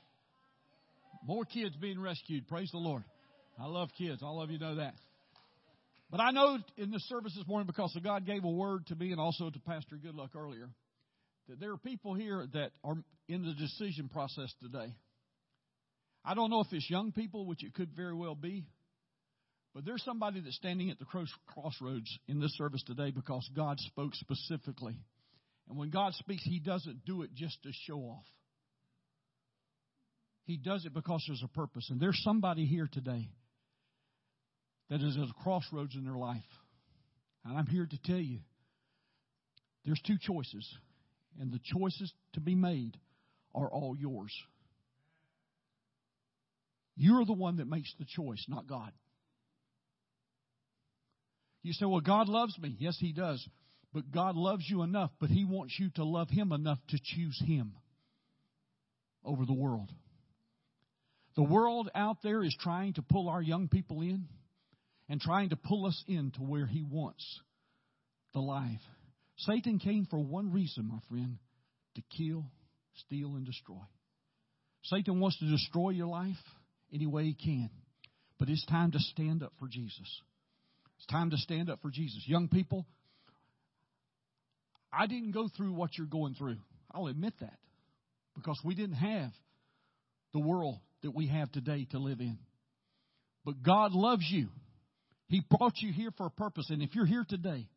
More 1.25 1.45
kids 1.45 1.77
being 1.77 2.01
rescued. 2.01 2.49
Praise 2.49 2.71
the 2.73 2.79
Lord. 2.79 3.05
I 3.59 3.67
love 3.67 3.91
kids. 3.97 4.23
All 4.23 4.43
of 4.43 4.51
you 4.51 4.59
know 4.59 4.77
that. 4.77 4.95
But 6.11 6.21
I 6.21 6.33
know 6.33 6.59
in 6.77 6.91
the 6.91 6.99
service 7.01 7.35
this 7.37 7.47
morning, 7.47 7.67
because 7.67 7.97
God 8.03 8.27
gave 8.27 8.43
a 8.43 8.51
word 8.51 8.87
to 8.89 8.97
me 8.97 9.13
and 9.13 9.21
also 9.21 9.49
to 9.49 9.59
Pastor 9.61 9.97
Goodluck 9.97 10.35
earlier, 10.35 10.69
that 11.49 11.61
there 11.61 11.71
are 11.71 11.79
people 11.79 12.15
here 12.15 12.47
that 12.53 12.73
are 12.83 12.97
in 13.29 13.45
the 13.45 13.55
decision 13.55 14.09
process 14.09 14.53
today. 14.61 14.93
I 16.25 16.35
don't 16.35 16.51
know 16.51 16.61
if 16.61 16.67
it's 16.73 16.91
young 16.91 17.13
people, 17.13 17.47
which 17.47 17.65
it 17.65 17.75
could 17.75 17.91
very 17.95 18.15
well 18.15 18.35
be, 18.35 18.65
but 19.73 19.85
there's 19.85 20.03
somebody 20.05 20.41
that's 20.41 20.57
standing 20.57 20.91
at 20.91 20.99
the 20.99 21.07
crossroads 21.47 22.19
in 22.27 22.41
this 22.41 22.57
service 22.57 22.83
today 22.83 23.13
because 23.13 23.49
God 23.55 23.79
spoke 23.79 24.15
specifically. 24.15 24.99
And 25.69 25.79
when 25.79 25.91
God 25.91 26.15
speaks, 26.15 26.43
He 26.43 26.59
doesn't 26.59 27.05
do 27.05 27.23
it 27.23 27.31
just 27.35 27.63
to 27.63 27.71
show 27.87 27.99
off. 28.01 28.27
He 30.45 30.57
does 30.57 30.85
it 30.85 30.93
because 30.93 31.23
there's 31.29 31.45
a 31.45 31.49
purpose. 31.49 31.87
And 31.91 32.01
there's 32.01 32.21
somebody 32.25 32.67
here 32.67 32.89
today 32.93 33.29
that 34.91 35.01
is 35.01 35.16
at 35.16 35.22
a 35.22 35.43
crossroads 35.43 35.95
in 35.95 36.05
their 36.05 36.16
life. 36.16 36.43
And 37.45 37.57
I'm 37.57 37.66
here 37.66 37.86
to 37.86 37.99
tell 38.05 38.18
you 38.18 38.41
there's 39.84 40.01
two 40.07 40.18
choices. 40.20 40.68
And 41.41 41.53
the 41.53 41.61
choices 41.72 42.12
to 42.34 42.41
be 42.41 42.55
made 42.55 42.99
are 43.55 43.70
all 43.70 43.97
yours. 43.99 44.32
You're 46.97 47.24
the 47.24 47.32
one 47.32 47.59
that 47.59 47.68
makes 47.68 47.95
the 47.99 48.05
choice, 48.05 48.45
not 48.49 48.66
God. 48.66 48.91
You 51.62 51.72
say, 51.72 51.86
well, 51.86 52.01
God 52.01 52.28
loves 52.28 52.59
me. 52.59 52.76
Yes, 52.78 52.97
He 52.99 53.12
does. 53.12 53.47
But 53.95 54.11
God 54.11 54.36
loves 54.36 54.64
you 54.68 54.82
enough, 54.82 55.11
but 55.20 55.30
He 55.30 55.45
wants 55.45 55.74
you 55.78 55.91
to 55.97 56.05
love 56.05 56.28
Him 56.28 56.53
enough 56.53 56.78
to 56.88 56.99
choose 57.03 57.41
Him 57.47 57.72
over 59.24 59.47
the 59.47 59.55
world. 59.55 59.91
The 61.36 61.43
world 61.43 61.91
out 61.95 62.18
there 62.22 62.43
is 62.43 62.57
trying 62.61 62.95
to 62.95 63.03
pull 63.03 63.28
our 63.28 63.41
young 63.41 63.68
people 63.68 64.03
in 64.03 64.26
and 65.11 65.21
trying 65.21 65.51
to 65.51 65.57
pull 65.57 65.85
us 65.85 66.03
into 66.09 66.41
where 66.41 66.67
He 66.67 66.83
wants 66.83 67.41
the 68.33 68.41
life. 68.41 68.81
Satan 69.39 69.79
came 69.79 70.07
for 70.09 70.19
one 70.19 70.53
reason, 70.53 70.89
my 70.89 71.01
friend 71.09 71.37
to 71.97 72.03
kill, 72.17 72.45
steal, 73.07 73.35
and 73.35 73.45
destroy. 73.45 73.83
Satan 74.85 75.21
wants 75.21 75.39
to 75.41 75.51
destroy 75.51 75.91
your 75.91 76.07
life 76.07 76.37
any 76.93 77.07
way 77.07 77.25
he 77.25 77.35
can. 77.35 77.71
But 78.39 78.49
it's 78.49 78.65
time 78.67 78.93
to 78.93 78.99
stand 78.99 79.43
up 79.43 79.53
for 79.59 79.69
Jesus. 79.69 80.23
It's 80.97 81.07
time 81.07 81.31
to 81.31 81.37
stand 81.37 81.69
up 81.69 81.81
for 81.83 81.91
Jesus. 81.91 82.23
Young 82.27 82.49
people, 82.49 82.87
I 84.93 85.07
didn't 85.07 85.33
go 85.33 85.49
through 85.57 85.75
what 85.75 85.99
you're 85.99 86.07
going 86.07 86.35
through. 86.35 86.59
I'll 86.91 87.09
admit 87.09 87.35
that. 87.41 87.59
Because 88.35 88.61
we 88.65 88.75
didn't 88.75 88.97
have 88.97 89.33
the 90.33 90.41
world 90.41 90.79
that 91.03 91.11
we 91.11 91.27
have 91.27 91.51
today 91.53 91.87
to 91.91 91.99
live 91.99 92.21
in. 92.21 92.39
But 93.45 93.63
God 93.63 93.93
loves 93.93 94.25
you. 94.31 94.49
He 95.31 95.43
brought 95.49 95.74
you 95.76 95.93
here 95.93 96.11
for 96.16 96.26
a 96.26 96.31
purpose. 96.31 96.70
And 96.70 96.83
if 96.83 96.97
you're 96.97 97.07
here 97.07 97.24
today, 97.26 97.68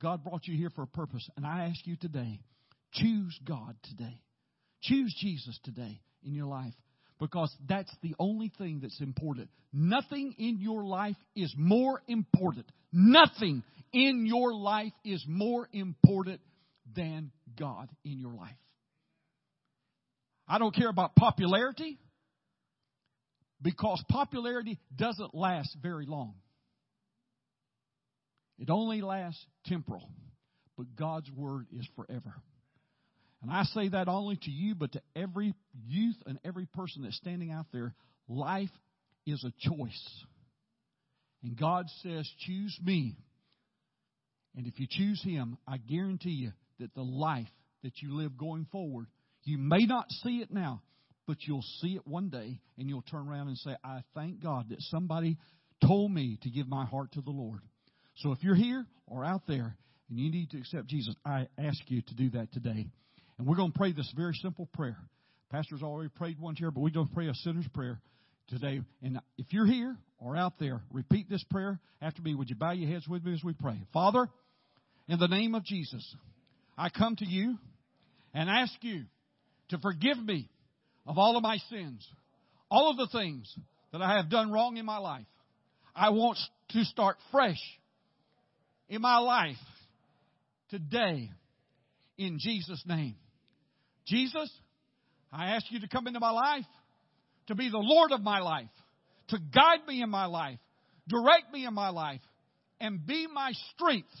God 0.00 0.22
brought 0.22 0.46
you 0.46 0.56
here 0.56 0.70
for 0.70 0.82
a 0.82 0.86
purpose. 0.86 1.28
And 1.36 1.44
I 1.44 1.64
ask 1.64 1.84
you 1.84 1.96
today, 1.96 2.38
choose 2.92 3.36
God 3.44 3.74
today. 3.82 4.20
Choose 4.82 5.12
Jesus 5.20 5.58
today 5.64 6.00
in 6.24 6.34
your 6.34 6.46
life 6.46 6.72
because 7.18 7.52
that's 7.68 7.92
the 8.00 8.14
only 8.20 8.52
thing 8.58 8.78
that's 8.80 9.00
important. 9.00 9.50
Nothing 9.72 10.36
in 10.38 10.58
your 10.60 10.84
life 10.84 11.16
is 11.34 11.52
more 11.58 12.00
important. 12.06 12.66
Nothing 12.92 13.64
in 13.92 14.24
your 14.24 14.54
life 14.54 14.92
is 15.04 15.24
more 15.26 15.68
important 15.72 16.40
than 16.94 17.32
God 17.58 17.88
in 18.04 18.20
your 18.20 18.34
life. 18.34 18.54
I 20.46 20.58
don't 20.58 20.74
care 20.74 20.88
about 20.88 21.16
popularity 21.16 21.98
because 23.60 24.00
popularity 24.08 24.78
doesn't 24.94 25.34
last 25.34 25.76
very 25.82 26.06
long. 26.06 26.34
It 28.60 28.68
only 28.70 29.00
lasts 29.00 29.44
temporal, 29.64 30.08
but 30.76 30.94
God's 30.94 31.30
word 31.32 31.66
is 31.72 31.88
forever. 31.96 32.34
And 33.42 33.50
I 33.50 33.64
say 33.64 33.88
that 33.88 34.06
only 34.06 34.36
to 34.36 34.50
you, 34.50 34.74
but 34.74 34.92
to 34.92 35.02
every 35.16 35.54
youth 35.86 36.16
and 36.26 36.38
every 36.44 36.66
person 36.66 37.02
that's 37.02 37.16
standing 37.16 37.50
out 37.50 37.66
there. 37.72 37.94
Life 38.28 38.70
is 39.26 39.42
a 39.44 39.68
choice. 39.68 40.24
And 41.42 41.58
God 41.58 41.86
says, 42.02 42.30
choose 42.40 42.78
me. 42.84 43.16
And 44.54 44.66
if 44.66 44.78
you 44.78 44.86
choose 44.88 45.22
Him, 45.24 45.56
I 45.66 45.78
guarantee 45.78 46.30
you 46.30 46.52
that 46.80 46.94
the 46.94 47.02
life 47.02 47.48
that 47.82 48.02
you 48.02 48.14
live 48.14 48.36
going 48.36 48.66
forward, 48.70 49.06
you 49.44 49.56
may 49.56 49.86
not 49.86 50.10
see 50.22 50.40
it 50.40 50.50
now, 50.50 50.82
but 51.26 51.38
you'll 51.40 51.64
see 51.80 51.94
it 51.94 52.06
one 52.06 52.28
day 52.28 52.60
and 52.76 52.90
you'll 52.90 53.02
turn 53.02 53.26
around 53.26 53.48
and 53.48 53.56
say, 53.56 53.74
I 53.82 54.02
thank 54.14 54.42
God 54.42 54.68
that 54.68 54.82
somebody 54.82 55.38
told 55.86 56.12
me 56.12 56.38
to 56.42 56.50
give 56.50 56.68
my 56.68 56.84
heart 56.84 57.12
to 57.12 57.22
the 57.22 57.30
Lord. 57.30 57.60
So 58.20 58.32
if 58.32 58.42
you're 58.42 58.54
here 58.54 58.86
or 59.06 59.24
out 59.24 59.42
there 59.48 59.76
and 60.10 60.18
you 60.18 60.30
need 60.30 60.50
to 60.50 60.58
accept 60.58 60.86
Jesus, 60.88 61.14
I 61.24 61.48
ask 61.58 61.78
you 61.88 62.02
to 62.02 62.14
do 62.14 62.30
that 62.30 62.52
today. 62.52 62.86
And 63.38 63.46
we're 63.46 63.56
going 63.56 63.72
to 63.72 63.78
pray 63.78 63.92
this 63.92 64.12
very 64.14 64.34
simple 64.34 64.68
prayer. 64.74 64.98
Pastor's 65.50 65.82
already 65.82 66.10
prayed 66.10 66.38
one 66.38 66.54
here, 66.54 66.70
but 66.70 66.80
we're 66.80 66.90
going 66.90 67.08
to 67.08 67.14
pray 67.14 67.28
a 67.28 67.34
sinner's 67.34 67.66
prayer 67.72 67.98
today. 68.48 68.82
And 69.02 69.18
if 69.38 69.46
you're 69.52 69.66
here 69.66 69.96
or 70.18 70.36
out 70.36 70.58
there, 70.58 70.82
repeat 70.92 71.30
this 71.30 71.42
prayer 71.50 71.80
after 72.02 72.20
me. 72.20 72.34
Would 72.34 72.50
you 72.50 72.56
bow 72.56 72.72
your 72.72 72.90
heads 72.90 73.08
with 73.08 73.24
me 73.24 73.32
as 73.32 73.42
we 73.42 73.54
pray? 73.54 73.80
Father, 73.92 74.28
in 75.08 75.18
the 75.18 75.28
name 75.28 75.54
of 75.54 75.64
Jesus, 75.64 76.14
I 76.76 76.90
come 76.90 77.16
to 77.16 77.26
you 77.26 77.56
and 78.34 78.50
ask 78.50 78.74
you 78.82 79.04
to 79.70 79.78
forgive 79.78 80.18
me 80.18 80.46
of 81.06 81.16
all 81.16 81.38
of 81.38 81.42
my 81.42 81.56
sins, 81.70 82.06
all 82.70 82.90
of 82.90 82.98
the 82.98 83.08
things 83.18 83.50
that 83.92 84.02
I 84.02 84.18
have 84.18 84.28
done 84.28 84.52
wrong 84.52 84.76
in 84.76 84.84
my 84.84 84.98
life. 84.98 85.26
I 85.96 86.10
want 86.10 86.38
to 86.70 86.84
start 86.84 87.16
fresh 87.32 87.58
in 88.90 89.00
my 89.00 89.18
life 89.18 89.56
today 90.68 91.30
in 92.18 92.38
Jesus' 92.38 92.82
name. 92.84 93.14
Jesus, 94.06 94.50
I 95.32 95.54
ask 95.54 95.64
you 95.70 95.80
to 95.80 95.88
come 95.88 96.08
into 96.08 96.20
my 96.20 96.32
life, 96.32 96.66
to 97.46 97.54
be 97.54 97.70
the 97.70 97.78
Lord 97.78 98.10
of 98.10 98.20
my 98.20 98.40
life, 98.40 98.68
to 99.28 99.38
guide 99.38 99.86
me 99.86 100.02
in 100.02 100.10
my 100.10 100.26
life, 100.26 100.58
direct 101.08 101.52
me 101.52 101.64
in 101.64 101.72
my 101.72 101.90
life, 101.90 102.20
and 102.80 103.06
be 103.06 103.26
my 103.32 103.52
strength 103.74 104.12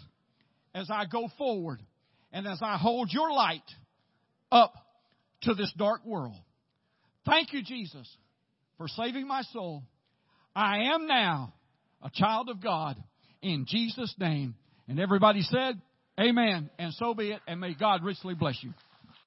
as 0.72 0.88
I 0.88 1.04
go 1.06 1.28
forward 1.36 1.82
and 2.32 2.46
as 2.46 2.60
I 2.62 2.78
hold 2.78 3.10
your 3.12 3.32
light 3.32 3.68
up 4.52 4.72
to 5.42 5.54
this 5.54 5.72
dark 5.76 6.04
world. 6.06 6.36
Thank 7.26 7.52
you, 7.52 7.62
Jesus, 7.64 8.08
for 8.78 8.86
saving 8.86 9.26
my 9.26 9.42
soul. 9.52 9.82
I 10.54 10.92
am 10.94 11.06
now 11.06 11.54
a 12.02 12.10
child 12.10 12.48
of 12.48 12.62
God 12.62 12.96
in 13.42 13.66
Jesus' 13.68 14.14
name. 14.18 14.54
And 14.88 14.98
everybody 14.98 15.42
said, 15.42 15.80
Amen. 16.18 16.70
And 16.78 16.92
so 16.94 17.14
be 17.14 17.30
it. 17.30 17.40
And 17.46 17.60
may 17.60 17.74
God 17.74 18.02
richly 18.02 18.34
bless 18.34 18.62
you. 18.62 18.72